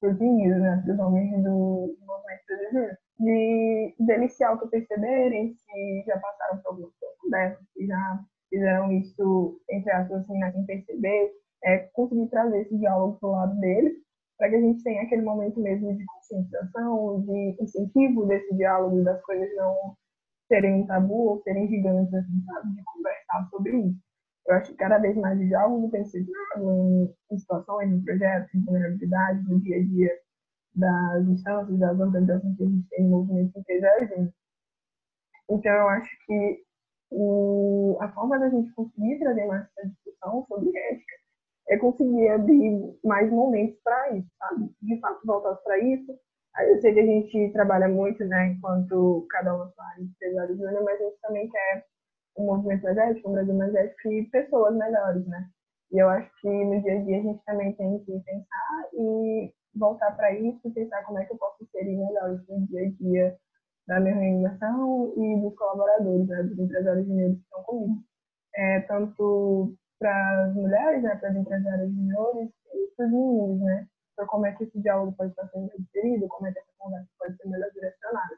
para 0.00 0.10
os 0.10 0.18
meninos, 0.18 0.60
né, 0.60 0.82
para 0.84 0.94
os 0.94 1.00
homens 1.00 1.42
do 1.42 1.96
movimento 2.06 2.46
brasileiro 2.46 2.96
de 3.20 3.94
deles 3.98 4.32
se 4.32 4.42
auto-perceberem 4.42 5.54
se 5.54 6.04
já 6.06 6.18
passaram 6.18 6.58
por 6.58 6.70
algumas 6.70 6.92
conversas, 7.20 7.62
se 7.74 7.86
já 7.86 8.20
fizeram 8.48 8.90
isso, 8.92 9.60
entre 9.70 9.92
aspas, 9.92 10.22
assim, 10.22 10.38
né, 10.38 10.50
sem 10.52 10.64
perceber, 10.64 11.32
é, 11.64 11.78
conseguir 11.92 12.28
trazer 12.28 12.62
esse 12.62 12.78
diálogo 12.78 13.18
para 13.20 13.28
o 13.28 13.32
lado 13.32 13.60
deles, 13.60 13.92
para 14.40 14.48
que 14.48 14.56
a 14.56 14.60
gente 14.60 14.82
tenha 14.82 15.02
aquele 15.02 15.20
momento 15.20 15.60
mesmo 15.60 15.94
de 15.94 16.04
conscientização, 16.06 17.20
de 17.20 17.56
incentivo 17.60 18.24
desse 18.24 18.54
diálogo, 18.56 19.04
das 19.04 19.20
coisas 19.20 19.54
não 19.54 19.94
serem 20.48 20.82
um 20.82 20.86
tabu 20.86 21.28
ou 21.28 21.42
serem 21.42 21.68
gigantes, 21.68 22.14
assim, 22.14 22.42
sabe? 22.46 22.74
De 22.74 22.82
conversar 22.82 23.48
sobre 23.50 23.76
isso. 23.76 24.00
Eu 24.46 24.54
acho 24.54 24.70
que 24.70 24.78
cada 24.78 24.96
vez 24.96 25.14
mais 25.18 25.38
o 25.38 25.46
diálogo 25.46 25.90
tem 25.90 26.06
sido 26.06 26.32
em, 27.30 27.38
situações, 27.38 27.92
em 27.92 28.02
projetos, 28.02 28.54
em 28.54 28.64
vulnerabilidade, 28.64 29.46
no 29.46 29.60
dia 29.60 29.76
a 29.76 29.84
dia 29.84 30.18
das 30.74 31.28
instâncias, 31.28 31.78
das 31.78 32.00
organizações 32.00 32.56
que 32.56 32.62
a 32.62 32.66
gente 32.66 32.88
tem 32.88 33.04
no 33.04 33.10
movimento 33.10 33.58
empresarial. 33.58 34.28
Então, 35.50 35.72
eu 35.72 35.88
acho 35.90 36.10
que 36.26 36.64
o, 37.10 37.98
a 38.00 38.08
forma 38.12 38.38
da 38.38 38.48
gente 38.48 38.72
conseguir 38.72 39.18
trazer 39.18 39.44
mais 39.44 39.66
essa 39.76 39.86
discussão 39.86 40.46
sobre 40.48 40.70
ética 40.78 41.09
é 41.70 41.76
conseguir 41.78 42.28
abrir 42.28 42.98
mais 43.04 43.30
momentos 43.30 43.78
para 43.82 44.16
isso, 44.16 44.28
sabe? 44.38 44.70
De 44.82 45.00
fato, 45.00 45.24
voltar 45.24 45.54
para 45.56 45.78
isso. 45.78 46.12
Eu 46.68 46.80
sei 46.80 46.92
que 46.92 47.00
a 47.00 47.06
gente 47.06 47.52
trabalha 47.52 47.88
muito, 47.88 48.24
né, 48.24 48.48
enquanto 48.48 49.24
cada 49.30 49.54
um 49.54 49.62
área 49.62 50.02
de 50.04 50.10
empresário 50.10 50.56
júnior, 50.56 50.82
mas 50.84 51.00
a 51.00 51.04
gente 51.04 51.20
também 51.22 51.48
quer 51.48 51.86
um 52.36 52.46
movimento 52.46 52.82
mais 52.82 52.96
ético, 52.98 53.28
um 53.28 53.32
Brasil 53.32 53.54
mais 53.54 53.74
ético 53.74 54.12
e 54.12 54.26
pessoas 54.30 54.74
melhores, 54.76 55.24
né? 55.28 55.48
E 55.92 55.98
eu 55.98 56.08
acho 56.08 56.28
que 56.40 56.48
no 56.48 56.82
dia 56.82 56.98
a 56.98 57.04
dia 57.04 57.18
a 57.18 57.22
gente 57.22 57.44
também 57.44 57.72
tem 57.74 57.98
que 58.00 58.12
pensar 58.20 58.88
e 58.94 59.52
voltar 59.74 60.10
para 60.16 60.32
isso 60.32 60.60
e 60.64 60.70
pensar 60.70 61.04
como 61.04 61.18
é 61.18 61.24
que 61.24 61.32
eu 61.32 61.38
posso 61.38 61.62
inserir 61.62 61.96
melhor 61.96 62.42
no 62.48 62.66
dia 62.66 62.86
a 62.86 62.90
dia 63.00 63.38
da 63.86 64.00
minha 64.00 64.14
organização 64.14 65.12
e 65.16 65.40
dos 65.40 65.54
colaboradores, 65.54 66.26
né, 66.26 66.42
dos 66.42 66.58
empresários 66.58 67.06
juniores 67.06 67.36
que 67.36 67.42
estão 67.42 67.62
comigo. 67.62 68.02
É, 68.54 68.80
tanto 68.80 69.74
para 70.00 70.46
as 70.46 70.54
mulheres, 70.54 71.02
né, 71.02 71.14
para 71.16 71.28
as 71.28 71.36
empresárias 71.36 71.92
juniores 71.92 72.48
e 72.48 72.92
para 72.96 73.06
os 73.06 73.12
meninos, 73.12 73.60
né, 73.60 73.86
para 74.16 74.26
como 74.26 74.46
é 74.46 74.52
que 74.52 74.64
esse 74.64 74.80
diálogo 74.80 75.12
pode 75.12 75.30
estar 75.30 75.46
sendo 75.48 75.70
inserido, 75.78 76.26
como 76.28 76.48
é 76.48 76.52
que 76.52 76.58
essa 76.58 76.72
conversa 76.78 77.08
pode 77.18 77.36
ser 77.36 77.48
melhor 77.48 77.70
direcionada. 77.70 78.36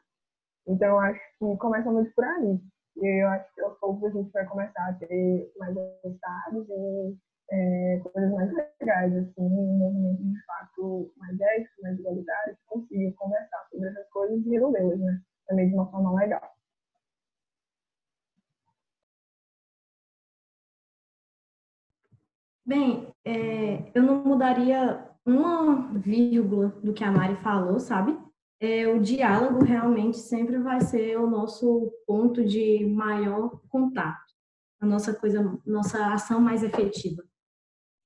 Então, 0.67 0.89
eu 0.89 0.99
acho 0.99 1.19
que 1.39 1.57
começa 1.57 1.91
muito 1.91 2.13
por 2.13 2.23
aí. 2.23 2.59
E 2.97 3.23
eu 3.23 3.27
acho 3.29 3.53
que 3.55 3.61
aos 3.61 3.77
poucos 3.79 4.11
a 4.11 4.17
gente 4.17 4.31
vai 4.31 4.45
começar 4.45 4.87
a 4.87 4.93
ter 4.93 5.51
mais 5.57 5.75
resultados 5.75 6.69
e 6.69 7.17
é, 7.51 7.99
coisas 7.99 8.31
mais 8.31 8.51
legais, 8.53 9.15
assim, 9.15 9.41
um 9.41 9.77
movimento 9.77 10.23
de 10.23 10.45
fato 10.45 11.11
mais 11.17 11.39
ético, 11.39 11.81
mais 11.81 11.99
igualitário, 11.99 12.55
que 12.55 12.65
consiga 12.67 13.13
conversar 13.17 13.67
sobre 13.71 13.89
essas 13.89 14.09
coisas 14.09 14.45
e 14.45 14.49
resolvê-las, 14.49 14.99
né? 14.99 15.21
Também 15.47 15.69
de 15.69 15.73
uma 15.73 15.89
forma 15.91 16.15
legal. 16.19 16.52
Bem, 22.65 23.07
é, 23.25 23.91
eu 23.93 24.03
não 24.03 24.23
mudaria 24.23 25.09
uma 25.25 25.91
vírgula 25.97 26.69
do 26.83 26.93
que 26.93 27.03
a 27.03 27.11
Mari 27.11 27.35
falou, 27.37 27.79
sabe? 27.79 28.17
É, 28.59 28.87
o 28.87 28.99
diálogo 28.99 29.63
realmente 29.63 30.17
sempre 30.17 30.57
vai 30.57 30.79
ser 30.81 31.17
o 31.17 31.27
nosso 31.27 31.91
ponto 32.07 32.45
de 32.45 32.85
maior 32.85 33.59
contato, 33.67 34.33
a 34.81 34.85
nossa 34.85 35.13
coisa, 35.13 35.59
nossa 35.65 36.13
ação 36.13 36.39
mais 36.39 36.63
efetiva 36.63 37.23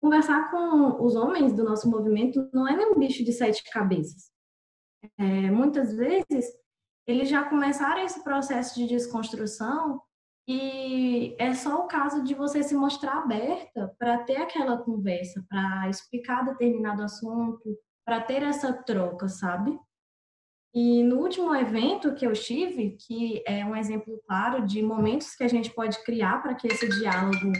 conversar 0.01 0.49
com 0.51 1.03
os 1.03 1.15
homens 1.15 1.53
do 1.53 1.63
nosso 1.63 1.89
movimento 1.89 2.49
não 2.53 2.67
é 2.67 2.75
nenhum 2.75 2.97
bicho 2.97 3.23
de 3.23 3.33
sete 3.33 3.63
cabeças. 3.69 4.31
É, 5.17 5.51
muitas 5.51 5.93
vezes, 5.93 6.45
eles 7.05 7.29
já 7.29 7.43
começaram 7.43 8.03
esse 8.03 8.23
processo 8.23 8.75
de 8.75 8.87
desconstrução 8.87 10.01
e 10.47 11.35
é 11.37 11.53
só 11.53 11.83
o 11.83 11.87
caso 11.87 12.23
de 12.23 12.33
você 12.33 12.63
se 12.63 12.73
mostrar 12.73 13.17
aberta 13.17 13.93
para 13.99 14.19
ter 14.19 14.37
aquela 14.37 14.77
conversa, 14.77 15.45
para 15.49 15.89
explicar 15.89 16.45
determinado 16.45 17.03
assunto, 17.03 17.77
para 18.05 18.21
ter 18.21 18.41
essa 18.43 18.71
troca, 18.71 19.27
sabe? 19.27 19.77
E 20.73 21.03
no 21.03 21.17
último 21.17 21.53
evento 21.53 22.13
que 22.15 22.25
eu 22.25 22.31
estive, 22.31 22.97
que 23.05 23.43
é 23.45 23.65
um 23.65 23.75
exemplo 23.75 24.21
claro 24.25 24.65
de 24.65 24.81
momentos 24.81 25.35
que 25.35 25.43
a 25.43 25.47
gente 25.47 25.69
pode 25.73 26.01
criar 26.03 26.41
para 26.41 26.55
que 26.55 26.67
esse 26.67 26.87
diálogo 26.87 27.51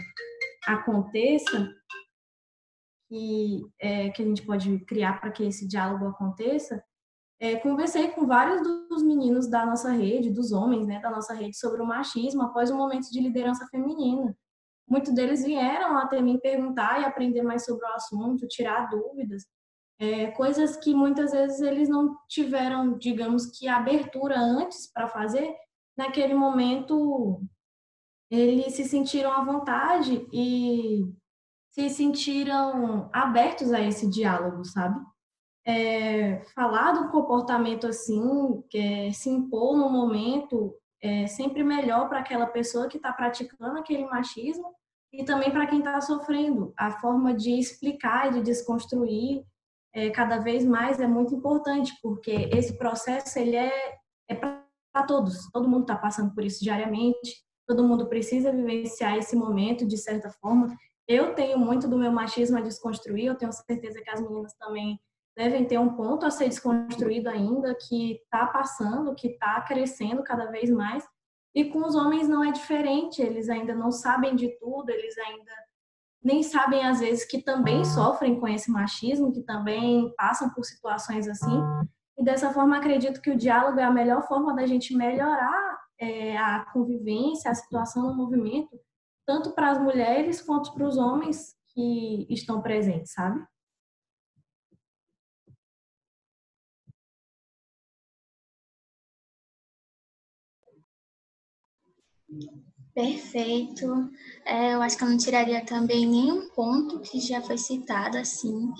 aconteça, 0.66 1.70
que, 3.10 3.66
é, 3.80 4.10
que 4.10 4.22
a 4.22 4.24
gente 4.24 4.42
pode 4.42 4.78
criar 4.86 5.20
para 5.20 5.30
que 5.30 5.42
esse 5.42 5.66
diálogo 5.66 6.06
aconteça, 6.06 6.82
é, 7.40 7.56
conversei 7.56 8.08
com 8.08 8.26
vários 8.26 8.62
dos 8.88 9.02
meninos 9.02 9.48
da 9.48 9.64
nossa 9.64 9.90
rede, 9.90 10.30
dos 10.30 10.52
homens 10.52 10.86
né, 10.86 11.00
da 11.00 11.10
nossa 11.10 11.34
rede, 11.34 11.56
sobre 11.56 11.80
o 11.80 11.86
machismo 11.86 12.42
após 12.42 12.70
um 12.70 12.76
momento 12.76 13.10
de 13.10 13.20
liderança 13.20 13.66
feminina. 13.70 14.36
Muitos 14.88 15.12
deles 15.12 15.44
vieram 15.44 15.96
até 15.98 16.20
mim 16.20 16.38
perguntar 16.38 17.00
e 17.00 17.04
aprender 17.04 17.42
mais 17.42 17.64
sobre 17.64 17.84
o 17.84 17.92
assunto, 17.92 18.48
tirar 18.48 18.88
dúvidas, 18.88 19.44
é, 20.00 20.30
coisas 20.30 20.76
que 20.76 20.94
muitas 20.94 21.32
vezes 21.32 21.60
eles 21.60 21.88
não 21.88 22.16
tiveram, 22.28 22.96
digamos 22.98 23.46
que, 23.46 23.68
abertura 23.68 24.38
antes 24.38 24.90
para 24.92 25.08
fazer. 25.08 25.54
Naquele 25.96 26.34
momento, 26.34 27.42
eles 28.30 28.74
se 28.74 28.84
sentiram 28.84 29.32
à 29.32 29.44
vontade 29.44 30.26
e 30.32 31.04
se 31.70 31.90
sentiram 31.90 33.10
abertos 33.12 33.72
a 33.72 33.80
esse 33.80 34.08
diálogo, 34.08 34.64
sabe? 34.64 35.00
É, 35.68 36.40
falar 36.54 36.92
do 36.92 37.10
comportamento 37.10 37.86
assim, 37.86 38.64
é, 38.74 39.12
se 39.12 39.28
impor 39.28 39.76
no 39.76 39.90
momento, 39.90 40.74
é 41.02 41.26
sempre 41.26 41.62
melhor 41.62 42.08
para 42.08 42.20
aquela 42.20 42.46
pessoa 42.46 42.88
que 42.88 42.96
está 42.96 43.12
praticando 43.12 43.78
aquele 43.78 44.06
machismo 44.06 44.74
e 45.12 45.24
também 45.24 45.50
para 45.50 45.66
quem 45.66 45.80
está 45.80 46.00
sofrendo. 46.00 46.72
A 46.74 46.92
forma 46.92 47.34
de 47.34 47.50
explicar 47.58 48.28
e 48.28 48.34
de 48.34 48.42
desconstruir 48.42 49.44
é, 49.94 50.08
cada 50.08 50.38
vez 50.38 50.64
mais 50.64 51.00
é 51.00 51.06
muito 51.06 51.34
importante, 51.34 51.92
porque 52.02 52.48
esse 52.50 52.78
processo 52.78 53.38
ele 53.38 53.56
é, 53.56 53.98
é 54.26 54.34
para 54.34 54.62
todos. 55.06 55.50
Todo 55.52 55.68
mundo 55.68 55.82
está 55.82 55.96
passando 55.96 56.34
por 56.34 56.44
isso 56.44 56.64
diariamente. 56.64 57.44
Todo 57.66 57.86
mundo 57.86 58.08
precisa 58.08 58.50
vivenciar 58.50 59.18
esse 59.18 59.36
momento 59.36 59.86
de 59.86 59.98
certa 59.98 60.30
forma 60.30 60.74
eu 61.08 61.34
tenho 61.34 61.58
muito 61.58 61.88
do 61.88 61.96
meu 61.96 62.12
machismo 62.12 62.58
a 62.58 62.60
desconstruir, 62.60 63.24
eu 63.24 63.34
tenho 63.34 63.50
certeza 63.50 64.02
que 64.02 64.10
as 64.10 64.20
meninas 64.20 64.52
também 64.58 65.00
devem 65.38 65.64
ter 65.64 65.78
um 65.78 65.94
ponto 65.94 66.26
a 66.26 66.32
ser 66.32 66.48
desconstruído 66.48 67.28
ainda, 67.28 67.72
que 67.72 68.14
está 68.24 68.44
passando, 68.44 69.14
que 69.14 69.28
está 69.28 69.60
crescendo 69.60 70.24
cada 70.24 70.50
vez 70.50 70.68
mais. 70.68 71.06
E 71.54 71.66
com 71.66 71.86
os 71.86 71.94
homens 71.94 72.28
não 72.28 72.42
é 72.42 72.50
diferente, 72.50 73.22
eles 73.22 73.48
ainda 73.48 73.72
não 73.72 73.92
sabem 73.92 74.34
de 74.34 74.48
tudo, 74.58 74.90
eles 74.90 75.16
ainda 75.16 75.52
nem 76.20 76.42
sabem 76.42 76.84
às 76.84 76.98
vezes 76.98 77.24
que 77.24 77.40
também 77.40 77.84
sofrem 77.84 78.40
com 78.40 78.48
esse 78.48 78.68
machismo, 78.68 79.32
que 79.32 79.42
também 79.42 80.12
passam 80.16 80.50
por 80.50 80.64
situações 80.64 81.28
assim. 81.28 81.62
E 82.18 82.24
dessa 82.24 82.52
forma 82.52 82.76
acredito 82.76 83.22
que 83.22 83.30
o 83.30 83.38
diálogo 83.38 83.78
é 83.78 83.84
a 83.84 83.92
melhor 83.92 84.26
forma 84.26 84.56
da 84.56 84.66
gente 84.66 84.92
melhorar 84.96 85.78
é, 86.00 86.36
a 86.36 86.64
convivência, 86.72 87.48
a 87.48 87.54
situação 87.54 88.08
no 88.08 88.14
movimento, 88.14 88.76
tanto 89.24 89.52
para 89.52 89.70
as 89.70 89.78
mulheres 89.78 90.42
quanto 90.42 90.74
para 90.74 90.84
os 90.84 90.96
homens 90.96 91.54
que 91.68 92.26
estão 92.28 92.60
presentes, 92.60 93.12
sabe? 93.12 93.40
Perfeito. 102.94 104.10
É, 104.44 104.74
eu 104.74 104.82
acho 104.82 104.96
que 104.96 105.04
eu 105.04 105.08
não 105.08 105.16
tiraria 105.16 105.64
também 105.64 106.04
nenhum 106.04 106.48
ponto 106.50 107.00
que 107.00 107.20
já 107.20 107.40
foi 107.40 107.56
citado, 107.56 108.18
assim, 108.18 108.72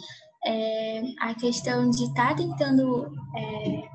é, 0.45 1.03
a 1.21 1.35
questão 1.35 1.89
de 1.89 2.05
estar 2.05 2.31
tá 2.31 2.35
tentando 2.35 3.13
é, 3.37 3.89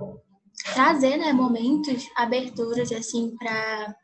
trazer 0.74 1.18
né, 1.18 1.34
momentos, 1.34 2.08
aberturas, 2.16 2.92
assim, 2.92 3.36
para 3.38 3.96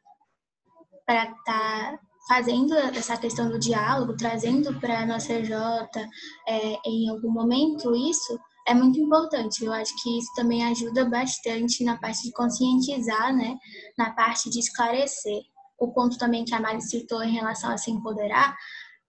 estar 1.07 1.35
tá 1.45 1.99
fazendo 2.27 2.75
essa 2.75 3.17
questão 3.17 3.49
do 3.49 3.57
diálogo, 3.57 4.15
trazendo 4.15 4.79
para 4.79 4.99
a 4.99 5.05
nossa 5.05 5.43
Jota 5.43 6.07
é, 6.47 6.77
em 6.85 7.09
algum 7.09 7.31
momento 7.31 7.95
isso, 7.95 8.39
é 8.69 8.73
muito 8.73 8.99
importante. 8.99 9.65
Eu 9.65 9.73
acho 9.73 9.91
que 10.01 10.17
isso 10.17 10.31
também 10.35 10.63
ajuda 10.65 11.03
bastante 11.05 11.83
na 11.83 11.97
parte 11.97 12.23
de 12.23 12.31
conscientizar, 12.31 13.35
né? 13.35 13.57
Na 13.97 14.11
parte 14.11 14.49
de 14.49 14.59
esclarecer. 14.59 15.41
O 15.77 15.91
ponto 15.91 16.17
também 16.19 16.45
que 16.45 16.53
a 16.53 16.59
Mari 16.59 16.81
citou 16.81 17.23
em 17.23 17.33
relação 17.33 17.71
a 17.71 17.77
se 17.77 17.89
empoderar, 17.89 18.55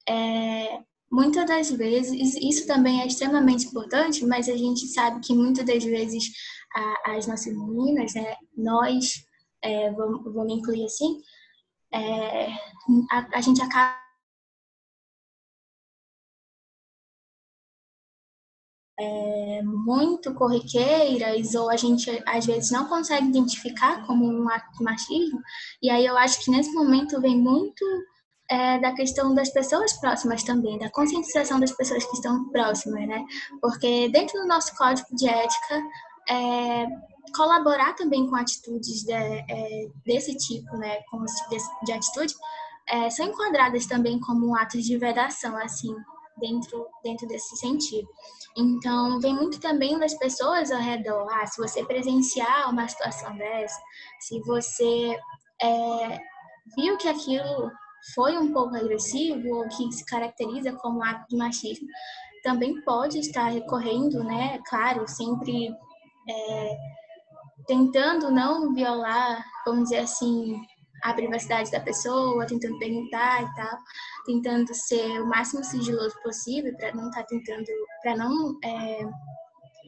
é, 0.09 0.81
muitas 1.11 1.47
das 1.47 1.71
vezes, 1.71 2.35
isso 2.37 2.67
também 2.67 3.03
é 3.03 3.07
extremamente 3.07 3.67
importante, 3.67 4.25
mas 4.25 4.49
a 4.49 4.57
gente 4.57 4.87
sabe 4.87 5.21
que 5.21 5.35
muitas 5.35 5.67
das 5.67 5.85
vezes 5.85 6.31
a, 6.75 7.17
as 7.17 7.27
nossas 7.27 7.53
meninas, 7.53 8.15
né, 8.15 8.37
nós, 8.57 9.25
é, 9.63 9.91
vamos, 9.91 10.33
vamos 10.33 10.55
incluir 10.55 10.85
assim, 10.85 11.21
é, 11.93 12.47
a, 13.11 13.29
a 13.35 13.41
gente 13.41 13.61
acaba 13.61 14.00
é, 19.01 19.63
muito 19.63 20.35
corriqueiras 20.35 21.55
ou 21.55 21.71
a 21.71 21.77
gente 21.77 22.11
às 22.27 22.45
vezes 22.45 22.71
não 22.71 22.87
consegue 22.87 23.29
identificar 23.29 24.07
como 24.07 24.27
um 24.27 24.49
ato 24.49 24.71
de 24.77 24.85
machismo. 24.85 25.41
E 25.83 25.89
aí 25.89 26.05
eu 26.05 26.17
acho 26.19 26.45
que 26.45 26.51
nesse 26.51 26.71
momento 26.73 27.21
vem 27.21 27.39
muito 27.39 27.83
é, 28.51 28.79
da 28.79 28.93
questão 28.93 29.35
das 29.35 29.49
pessoas 29.49 29.95
próximas 29.95 30.43
também, 30.43 30.79
da 30.79 30.91
conscientização 30.91 31.59
das 31.59 31.73
pessoas 31.73 32.05
que 32.05 32.15
estão 32.15 32.49
próximas, 32.51 33.09
né? 33.09 33.25
Porque 33.63 34.11
dentro 34.11 34.39
do 34.41 34.47
nosso 34.47 34.77
código 34.77 35.09
de 35.17 35.27
ética, 35.27 35.83
é, 36.29 36.87
colaborar 37.35 37.95
também 37.95 38.29
com 38.29 38.37
atitudes 38.37 39.05
de, 39.05 39.13
é, 39.13 39.89
desse 40.05 40.37
tipo, 40.37 40.77
né? 40.77 41.01
Com 41.11 41.25
de 41.85 41.93
atitude, 41.93 42.35
é, 42.87 43.09
são 43.09 43.27
enquadradas 43.27 43.87
também 43.87 44.21
como 44.21 44.55
atos 44.57 44.85
de 44.85 44.99
vedação, 44.99 45.57
assim, 45.57 45.95
dentro, 46.41 46.87
dentro 47.05 47.29
desse 47.29 47.57
sentido. 47.57 48.09
Então, 48.57 49.21
vem 49.21 49.35
muito 49.35 49.61
também 49.61 49.99
das 49.99 50.15
pessoas 50.15 50.73
ao 50.73 50.81
redor. 50.81 51.29
Ah, 51.31 51.47
se 51.47 51.61
você 51.61 51.85
presenciar 51.85 52.71
uma 52.71 52.89
situação 52.89 53.37
dessa, 53.37 53.81
se 54.21 54.41
você 54.41 55.17
é, 55.63 56.19
viu 56.77 56.97
que 56.97 57.09
aquilo 57.09 57.71
foi 58.15 58.37
um 58.37 58.53
pouco 58.53 58.75
agressivo 58.75 59.49
ou 59.57 59.69
que 59.69 59.93
se 59.93 60.05
caracteriza 60.05 60.73
como 60.73 61.05
ato 61.05 61.29
de 61.29 61.37
machismo, 61.37 61.87
também 62.43 62.81
pode 62.83 63.19
estar 63.19 63.45
recorrendo, 63.45 64.25
né? 64.25 64.59
Claro, 64.67 65.07
sempre 65.07 65.69
é, 66.29 66.77
tentando 67.67 68.31
não 68.31 68.73
violar, 68.75 69.45
vamos 69.67 69.85
dizer 69.85 69.99
assim, 69.99 70.61
a 71.03 71.15
privacidade 71.15 71.71
da 71.71 71.81
pessoa, 71.81 72.47
tentando 72.47 72.79
perguntar 72.79 73.43
e 73.43 73.55
tal, 73.55 73.79
tentando 74.27 74.75
ser 74.75 75.21
o 75.21 75.27
máximo 75.27 75.65
sigiloso 75.65 76.15
possível 76.23 76.75
para 76.77 76.95
não 76.95 77.09
estar 77.09 77.23
tá 77.23 77.27
tentando, 77.29 77.67
para 78.03 78.17
não, 78.17 78.59
é, 78.65 79.01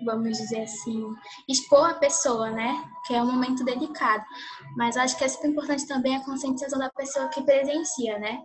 vamos 0.05 0.39
dizer 0.39 0.63
assim, 0.63 1.05
expor 1.49 1.91
a 1.91 1.95
pessoa, 1.95 2.51
né? 2.51 2.85
Que 3.07 3.15
é 3.15 3.23
um 3.23 3.31
momento 3.31 3.65
delicado. 3.65 4.25
Mas 4.77 4.97
acho 4.97 5.17
que 5.17 5.25
é 5.25 5.29
super 5.29 5.49
importante 5.49 5.87
também 5.87 6.17
a 6.17 6.25
conscientização 6.25 6.79
da 6.79 6.91
pessoa 6.91 7.29
que 7.29 7.43
presencia, 7.43 8.19
né? 8.19 8.41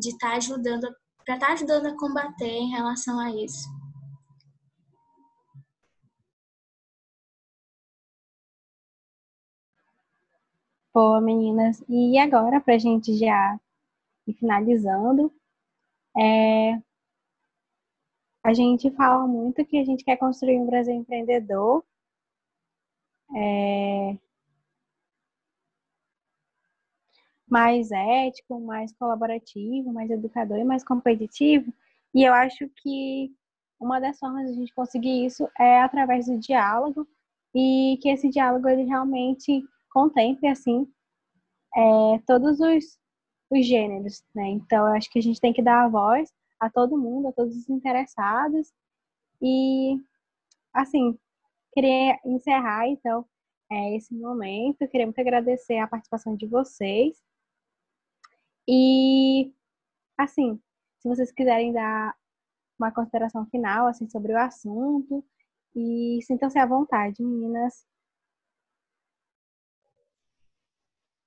De 0.00 0.10
estar 0.10 0.30
tá 0.30 0.36
ajudando, 0.36 0.88
para 1.24 1.34
estar 1.34 1.46
tá 1.46 1.52
ajudando 1.52 1.86
a 1.86 1.96
combater 1.96 2.44
em 2.44 2.70
relação 2.70 3.18
a 3.18 3.30
isso. 3.30 3.79
Boa, 10.94 11.20
meninas. 11.20 11.82
E 11.88 12.18
agora, 12.18 12.60
para 12.60 12.74
a 12.74 12.78
gente 12.78 13.16
já 13.16 13.58
ir 14.26 14.34
finalizando, 14.34 15.32
é... 16.16 16.80
a 18.44 18.52
gente 18.52 18.90
fala 18.90 19.26
muito 19.26 19.64
que 19.64 19.78
a 19.78 19.84
gente 19.84 20.04
quer 20.04 20.16
construir 20.16 20.58
um 20.58 20.66
Brasil 20.66 20.94
empreendedor. 20.94 21.82
É... 23.34 24.18
mais 27.48 27.90
ético, 27.90 28.60
mais 28.60 28.92
colaborativo, 28.92 29.92
mais 29.92 30.10
educador 30.10 30.58
e 30.58 30.64
mais 30.64 30.84
competitivo. 30.84 31.72
E 32.14 32.22
eu 32.24 32.32
acho 32.32 32.68
que 32.76 33.34
uma 33.80 34.00
das 34.00 34.18
formas 34.18 34.46
de 34.46 34.52
a 34.52 34.54
gente 34.54 34.74
conseguir 34.74 35.24
isso 35.26 35.48
é 35.58 35.80
através 35.82 36.26
do 36.26 36.38
diálogo 36.38 37.06
e 37.54 37.98
que 38.02 38.08
esse 38.08 38.28
diálogo 38.28 38.68
ele 38.68 38.84
realmente 38.84 39.64
contemple, 39.90 40.48
assim, 40.48 40.86
é, 41.76 42.18
todos 42.26 42.60
os, 42.60 42.98
os 43.50 43.66
gêneros, 43.66 44.24
né? 44.34 44.48
Então, 44.48 44.86
eu 44.88 44.94
acho 44.94 45.10
que 45.10 45.18
a 45.18 45.22
gente 45.22 45.40
tem 45.40 45.52
que 45.52 45.62
dar 45.62 45.84
a 45.84 45.88
voz 45.88 46.32
a 46.58 46.70
todo 46.70 46.98
mundo, 46.98 47.28
a 47.28 47.32
todos 47.32 47.56
os 47.56 47.68
interessados. 47.68 48.72
E, 49.42 49.98
assim, 50.74 51.18
queria 51.72 52.18
encerrar, 52.24 52.88
então, 52.88 53.26
é, 53.70 53.96
esse 53.96 54.14
momento. 54.14 54.88
Queria 54.88 55.06
muito 55.06 55.20
agradecer 55.20 55.78
a 55.78 55.88
participação 55.88 56.36
de 56.36 56.46
vocês. 56.46 57.22
E, 58.68 59.52
assim, 60.18 60.60
se 61.00 61.08
vocês 61.08 61.32
quiserem 61.32 61.72
dar 61.72 62.14
uma 62.78 62.92
consideração 62.92 63.46
final, 63.46 63.86
assim, 63.86 64.08
sobre 64.08 64.32
o 64.32 64.38
assunto, 64.38 65.24
e 65.74 66.20
sintam-se 66.22 66.58
à 66.58 66.66
vontade, 66.66 67.22
meninas. 67.22 67.86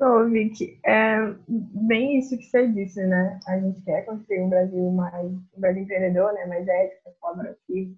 Ô, 0.03 0.25
Vicky, 0.29 0.77
é 0.85 1.15
bem 1.47 2.19
isso 2.19 2.37
que 2.37 2.43
você 2.43 2.67
disse, 2.67 3.01
né? 3.05 3.39
A 3.47 3.57
gente 3.57 3.81
quer 3.83 4.03
construir 4.03 4.41
um 4.41 4.49
Brasil 4.49 4.91
mais, 4.91 5.31
um 5.31 5.41
Brasil 5.61 5.83
empreendedor, 5.83 6.33
né? 6.33 6.45
Mais 6.45 6.67
ético, 6.67 7.15
colaborativo, 7.21 7.95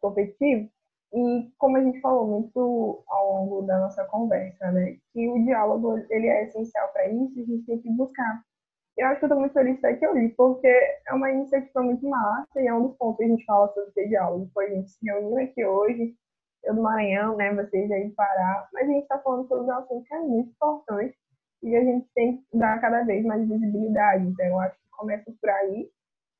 competitivo. 0.00 0.68
E 1.12 1.52
como 1.56 1.76
a 1.76 1.84
gente 1.84 2.00
falou 2.00 2.26
muito 2.26 3.04
ao 3.06 3.32
longo 3.32 3.62
da 3.62 3.78
nossa 3.78 4.04
conversa, 4.06 4.72
né? 4.72 4.96
Que 5.12 5.28
o 5.28 5.44
diálogo, 5.44 5.98
ele 6.10 6.26
é 6.26 6.44
essencial 6.46 6.88
para 6.92 7.08
isso 7.08 7.40
a 7.40 7.44
gente 7.44 7.64
tem 7.64 7.78
que 7.80 7.90
buscar. 7.90 8.42
Eu 8.98 9.06
acho 9.06 9.20
que 9.20 9.24
eu 9.26 9.28
estou 9.28 9.38
muito 9.40 9.52
feliz 9.52 9.72
de 9.72 9.76
estar 9.76 9.90
aqui 9.90 10.08
hoje, 10.08 10.34
porque 10.36 10.66
é 10.66 11.14
uma 11.14 11.30
iniciativa 11.30 11.80
muito 11.80 12.08
massa 12.08 12.60
e 12.60 12.66
é 12.66 12.74
um 12.74 12.88
dos 12.88 12.96
pontos 12.96 13.18
que 13.18 13.24
a 13.24 13.28
gente 13.28 13.44
fala 13.44 13.72
sobre 13.72 13.92
ter 13.92 14.08
diálogo. 14.08 14.50
Foi 14.52 14.66
a 14.66 14.74
gente 14.74 14.90
se 14.90 14.98
reuniu 15.06 15.38
aqui 15.38 15.64
hoje, 15.64 16.16
eu 16.64 16.74
do 16.74 16.82
Maranhão, 16.82 17.36
né? 17.36 17.54
Vocês 17.54 17.90
aí 17.90 18.08
do 18.08 18.14
Pará, 18.14 18.68
mas 18.72 18.88
a 18.88 18.92
gente 18.92 19.02
está 19.02 19.18
falando 19.18 19.48
sobre 19.48 19.66
um 19.66 19.76
assunto 19.76 20.04
que 20.04 20.14
é 20.14 20.20
muito 20.20 20.50
importante 20.50 21.16
e 21.62 21.76
a 21.76 21.84
gente 21.84 22.06
tem 22.14 22.38
que 22.38 22.58
dar 22.58 22.80
cada 22.80 23.02
vez 23.04 23.24
mais 23.24 23.46
visibilidade. 23.46 24.26
Então, 24.26 24.46
eu 24.46 24.58
acho 24.60 24.76
que 24.76 24.90
começa 24.90 25.32
por 25.40 25.50
aí. 25.50 25.90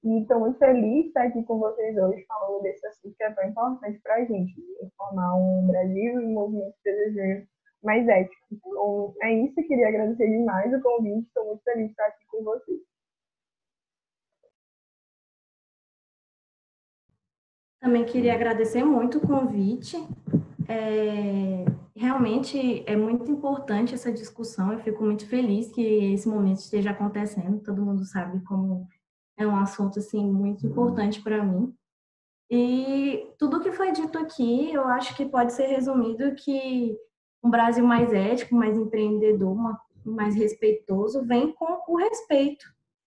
E 0.03 0.23
estou 0.23 0.41
muito 0.41 0.59
feliz 0.59 1.03
de 1.03 1.09
estar 1.09 1.25
aqui 1.25 1.43
com 1.45 1.59
vocês 1.59 1.95
hoje 1.99 2.25
falando 2.27 2.63
desse 2.63 2.87
assunto 2.87 3.15
que 3.15 3.23
é 3.23 3.31
tão 3.33 3.45
importante 3.45 4.01
para 4.03 4.15
a 4.15 4.25
gente, 4.25 4.55
formar 4.97 5.37
um 5.37 5.67
Brasil 5.67 6.23
e 6.23 6.27
um 6.27 6.33
movimento 6.33 6.75
desejo 6.83 7.47
mais 7.83 8.09
ético. 8.09 8.47
Então, 8.51 9.15
é 9.23 9.33
isso. 9.33 9.55
Queria 9.57 9.89
agradecer 9.89 10.27
demais 10.27 10.73
o 10.73 10.81
convite. 10.81 11.27
Estou 11.27 11.45
muito 11.47 11.63
feliz 11.65 11.85
de 11.85 11.91
estar 11.91 12.07
aqui 12.07 12.25
com 12.29 12.43
vocês. 12.43 12.90
Também 17.81 18.05
queria 18.05 18.35
agradecer 18.35 18.85
muito 18.85 19.19
o 19.19 19.27
convite. 19.27 19.97
É, 20.69 21.65
realmente 21.97 22.85
é 22.87 22.95
muito 22.95 23.31
importante 23.31 23.95
essa 23.95 24.13
discussão. 24.13 24.73
Eu 24.73 24.81
fico 24.81 25.03
muito 25.03 25.27
feliz 25.27 25.73
que 25.73 26.13
esse 26.13 26.29
momento 26.29 26.59
esteja 26.59 26.91
acontecendo. 26.91 27.63
Todo 27.63 27.85
mundo 27.85 28.05
sabe 28.05 28.41
como 28.45 28.87
é 29.39 29.47
um 29.47 29.57
assunto 29.57 29.99
assim 29.99 30.31
muito 30.31 30.67
importante 30.67 31.23
para 31.23 31.43
mim. 31.43 31.75
E 32.51 33.33
tudo 33.39 33.61
que 33.61 33.73
foi 33.73 33.93
dito 33.93 34.19
aqui, 34.19 34.73
eu 34.73 34.85
acho 34.85 35.17
que 35.17 35.25
pode 35.25 35.53
ser 35.53 35.67
resumido 35.67 36.35
que 36.35 36.97
um 37.43 37.49
Brasil 37.49 37.87
mais 37.87 38.13
ético, 38.13 38.55
mais 38.55 38.77
empreendedor, 38.77 39.57
mais 40.05 40.35
respeitoso, 40.35 41.25
vem 41.25 41.53
com 41.53 41.81
o 41.89 41.97
respeito 41.97 42.67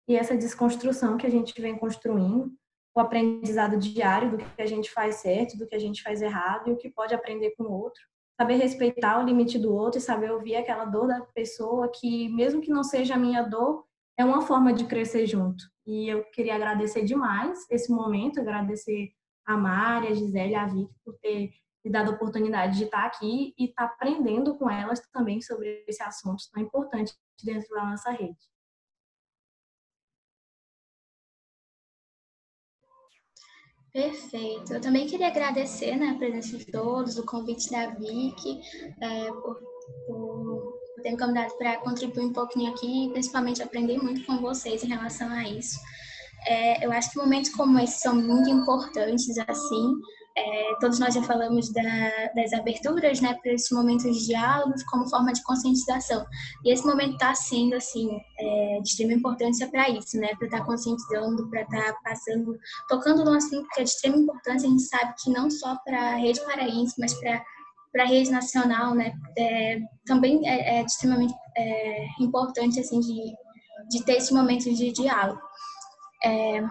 e 0.08 0.16
essa 0.16 0.38
desconstrução 0.38 1.18
que 1.18 1.28
a 1.28 1.30
gente 1.30 1.60
vem 1.62 1.78
construindo 1.78 2.52
o 2.96 3.00
aprendizado 3.00 3.78
diário 3.78 4.32
do 4.32 4.38
que 4.38 4.62
a 4.62 4.66
gente 4.66 4.90
faz 4.90 5.16
certo, 5.16 5.58
do 5.58 5.68
que 5.68 5.76
a 5.76 5.80
gente 5.80 6.02
faz 6.02 6.22
errado 6.22 6.70
e 6.70 6.72
o 6.72 6.78
que 6.78 6.90
pode 6.90 7.14
aprender 7.14 7.52
com 7.58 7.64
o 7.64 7.72
outro. 7.72 8.02
saber 8.40 8.56
respeitar 8.56 9.20
o 9.20 9.26
limite 9.26 9.58
do 9.58 9.74
outro 9.74 9.98
e 9.98 10.02
saber 10.02 10.30
ouvir 10.30 10.58
aquela 10.58 10.84
dor 10.84 11.08
da 11.08 11.22
pessoa 11.34 11.90
que, 11.90 12.28
mesmo 12.30 12.62
que 12.62 12.70
não 12.70 12.84
seja 12.84 13.16
a 13.16 13.18
minha 13.18 13.42
dor, 13.42 13.86
é 14.18 14.26
uma 14.26 14.42
forma 14.42 14.74
de 14.74 14.86
crescer 14.86 15.26
junto. 15.26 15.64
E 15.86 16.10
eu 16.10 16.24
queria 16.32 16.56
agradecer 16.56 17.04
demais 17.04 17.66
esse 17.70 17.92
momento, 17.92 18.40
agradecer 18.40 19.12
a 19.46 19.56
Mari, 19.56 20.08
a 20.08 20.14
Gisele, 20.14 20.56
a 20.56 20.66
Vicky 20.66 20.94
por 21.04 21.18
ter 21.22 21.52
me 21.84 21.92
dado 21.92 22.12
a 22.12 22.16
oportunidade 22.16 22.78
de 22.78 22.86
estar 22.86 23.06
aqui 23.06 23.54
e 23.58 23.66
estar 23.66 23.86
aprendendo 23.86 24.58
com 24.58 24.70
elas 24.70 25.00
também 25.14 25.40
sobre 25.42 25.86
esse 25.88 26.02
assunto 26.02 26.44
tão 26.52 26.62
importante 26.62 27.14
dentro 27.44 27.70
da 27.70 27.86
nossa 27.86 28.12
rede. 28.12 28.55
Perfeito. 33.96 34.74
Eu 34.74 34.82
também 34.82 35.08
queria 35.08 35.28
agradecer 35.28 35.96
né, 35.96 36.10
a 36.10 36.16
presença 36.16 36.58
de 36.58 36.66
todos, 36.66 37.18
o 37.18 37.26
convite 37.26 37.72
da 37.72 37.92
Vicky, 37.92 38.60
é, 39.02 39.32
por, 39.32 39.58
por, 40.06 40.80
ter 41.02 41.12
me 41.12 41.18
convidado 41.18 41.58
para 41.58 41.78
contribuir 41.78 42.26
um 42.26 42.34
pouquinho 42.34 42.74
aqui, 42.74 43.10
principalmente 43.14 43.64
aprender 43.64 43.98
muito 43.98 44.26
com 44.26 44.42
vocês 44.42 44.84
em 44.84 44.90
relação 44.90 45.30
a 45.30 45.44
isso. 45.44 45.80
É, 46.46 46.86
eu 46.86 46.92
acho 46.92 47.10
que 47.10 47.18
momentos 47.18 47.52
como 47.52 47.80
esses 47.80 48.02
são 48.02 48.14
muito 48.14 48.50
importantes, 48.50 49.30
assim, 49.48 49.94
é, 50.38 50.76
todos 50.82 51.00
nós 51.00 51.14
já 51.14 51.24
falamos 51.24 51.72
da, 51.72 51.82
das 52.36 52.52
aberturas, 52.52 53.22
né, 53.22 53.34
para 53.42 53.54
esses 53.54 53.72
momentos 53.72 54.04
de 54.04 54.28
diálogos 54.28 54.84
como 54.84 55.10
forma 55.10 55.32
de 55.32 55.42
conscientização. 55.44 56.26
E 56.64 56.74
esse 56.74 56.86
momento 56.86 57.14
está 57.14 57.34
sendo, 57.34 57.76
assim, 57.76 58.10
é, 58.38 58.80
de 58.82 58.90
extrema 58.90 59.14
importância 59.14 59.68
para 59.70 59.90
isso, 59.90 60.18
né, 60.18 60.36
para 60.36 60.48
estar 60.48 60.60
tá 60.60 60.66
conscientizando, 60.66 61.50
para 61.50 61.62
estar 61.62 61.94
tá 61.94 62.00
passando, 62.04 62.58
tocando 62.90 63.24
no 63.24 63.32
assunto 63.32 63.68
que 63.74 63.80
é 63.80 63.84
de 63.84 63.90
extrema 63.90 64.18
importância. 64.18 64.68
A 64.68 64.72
gente 64.72 64.84
sabe 64.84 65.14
que 65.24 65.30
não 65.30 65.50
só 65.50 65.78
para 65.86 66.00
a 66.00 66.16
rede 66.16 66.42
paraense, 66.42 66.96
mas 67.00 67.14
para 67.14 67.42
para 67.94 68.04
a 68.04 68.08
rede 68.08 68.30
nacional, 68.30 68.94
né, 68.94 69.14
é, 69.38 69.80
também 70.06 70.46
é, 70.46 70.80
é 70.80 70.82
extremamente 70.84 71.34
é, 71.56 72.08
importante, 72.20 72.78
assim, 72.78 73.00
de, 73.00 73.34
de 73.90 74.04
ter 74.04 74.18
esse 74.18 74.34
momento 74.34 74.66
de 74.66 74.92
diálogo. 74.92 75.40
É, 76.22 76.62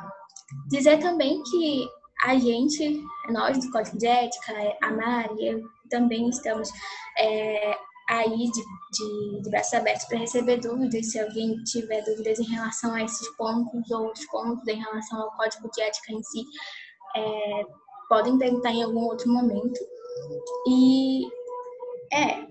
dizer 0.68 0.98
também 0.98 1.42
que 1.44 1.88
a 2.25 2.39
gente, 2.39 3.05
nós 3.29 3.62
do 3.62 3.70
Código 3.70 3.99
de 3.99 4.07
Ética, 4.07 4.55
a 4.83 4.91
Mari, 4.91 5.47
eu 5.47 5.62
também 5.91 6.29
estamos 6.31 6.70
é, 7.18 7.77
aí 8.09 8.51
de, 8.51 8.62
de, 8.93 9.43
de 9.43 9.51
braços 9.51 9.75
abertos 9.75 10.07
para 10.07 10.18
receber 10.18 10.57
dúvidas, 10.57 11.11
se 11.11 11.20
alguém 11.20 11.55
tiver 11.64 12.03
dúvidas 12.03 12.39
em 12.39 12.45
relação 12.45 12.95
a 12.95 13.03
esses 13.03 13.29
pontos 13.37 13.91
ou 13.91 14.05
outros 14.05 14.25
pontos 14.27 14.66
em 14.66 14.81
relação 14.81 15.20
ao 15.20 15.37
Código 15.37 15.70
de 15.70 15.83
Ética 15.83 16.12
em 16.12 16.22
si, 16.22 16.45
é, 17.14 17.66
podem 18.09 18.39
perguntar 18.39 18.70
em 18.70 18.83
algum 18.83 19.05
outro 19.05 19.31
momento. 19.31 19.79
E 20.66 21.27
é, 22.11 22.47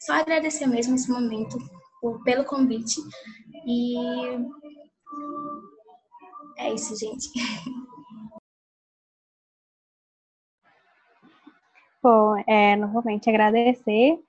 só 0.00 0.14
agradecer 0.14 0.66
mesmo 0.66 0.96
esse 0.96 1.08
momento 1.08 1.56
por, 2.00 2.20
pelo 2.24 2.44
convite 2.44 3.00
e 3.64 3.94
é 6.58 6.74
isso, 6.74 6.96
gente. 6.98 7.28
Bom, 12.04 12.36
é, 12.46 12.76
novamente 12.76 13.30
agradecer 13.30 14.22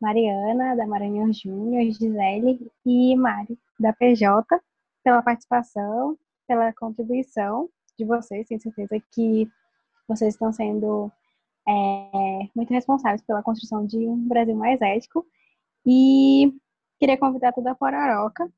Mariana, 0.00 0.74
da 0.74 0.86
Maranhão 0.86 1.30
Júnior, 1.30 1.92
Gisele 1.92 2.72
e 2.86 3.14
Mari, 3.14 3.58
da 3.78 3.92
PJ, 3.92 4.42
pela 5.02 5.20
participação, 5.20 6.18
pela 6.48 6.72
contribuição 6.72 7.68
de 7.98 8.06
vocês. 8.06 8.48
Tenho 8.48 8.62
certeza 8.62 8.98
que 9.12 9.46
vocês 10.08 10.32
estão 10.32 10.50
sendo 10.54 11.12
é, 11.68 12.48
muito 12.56 12.72
responsáveis 12.72 13.20
pela 13.20 13.42
construção 13.42 13.84
de 13.84 13.98
um 13.98 14.26
Brasil 14.26 14.56
mais 14.56 14.80
ético. 14.80 15.26
E 15.84 16.50
queria 16.98 17.18
convidar 17.18 17.52
toda 17.52 17.72
a 17.72 17.74
Pororoca 17.74 18.50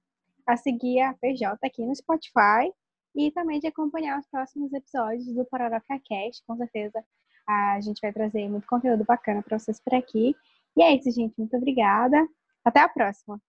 a 0.47 0.57
seguir 0.57 1.01
a 1.01 1.13
PJ 1.15 1.59
aqui 1.61 1.85
no 1.85 1.97
Spotify 1.97 2.73
e 3.17 3.33
também 3.33 3.59
de 3.59 3.67
acompanhar 3.67 4.21
os 4.21 4.29
próximos 4.29 4.73
episódios 4.73 5.27
do 5.35 5.45
Pororoca 5.47 6.01
Cast. 6.05 6.45
Com 6.47 6.57
certeza 6.57 7.05
a 7.49 7.81
gente 7.81 8.01
vai 8.01 8.13
trazer 8.13 8.49
muito 8.49 8.67
conteúdo 8.67 9.05
bacana 9.05 9.43
para 9.43 9.59
vocês 9.59 9.81
por 9.81 9.95
aqui. 9.95 10.35
E 10.77 10.83
é 10.83 10.95
isso, 10.95 11.11
gente. 11.11 11.35
Muito 11.39 11.57
obrigada. 11.57 12.27
Até 12.65 12.81
a 12.81 12.89
próxima. 12.89 13.41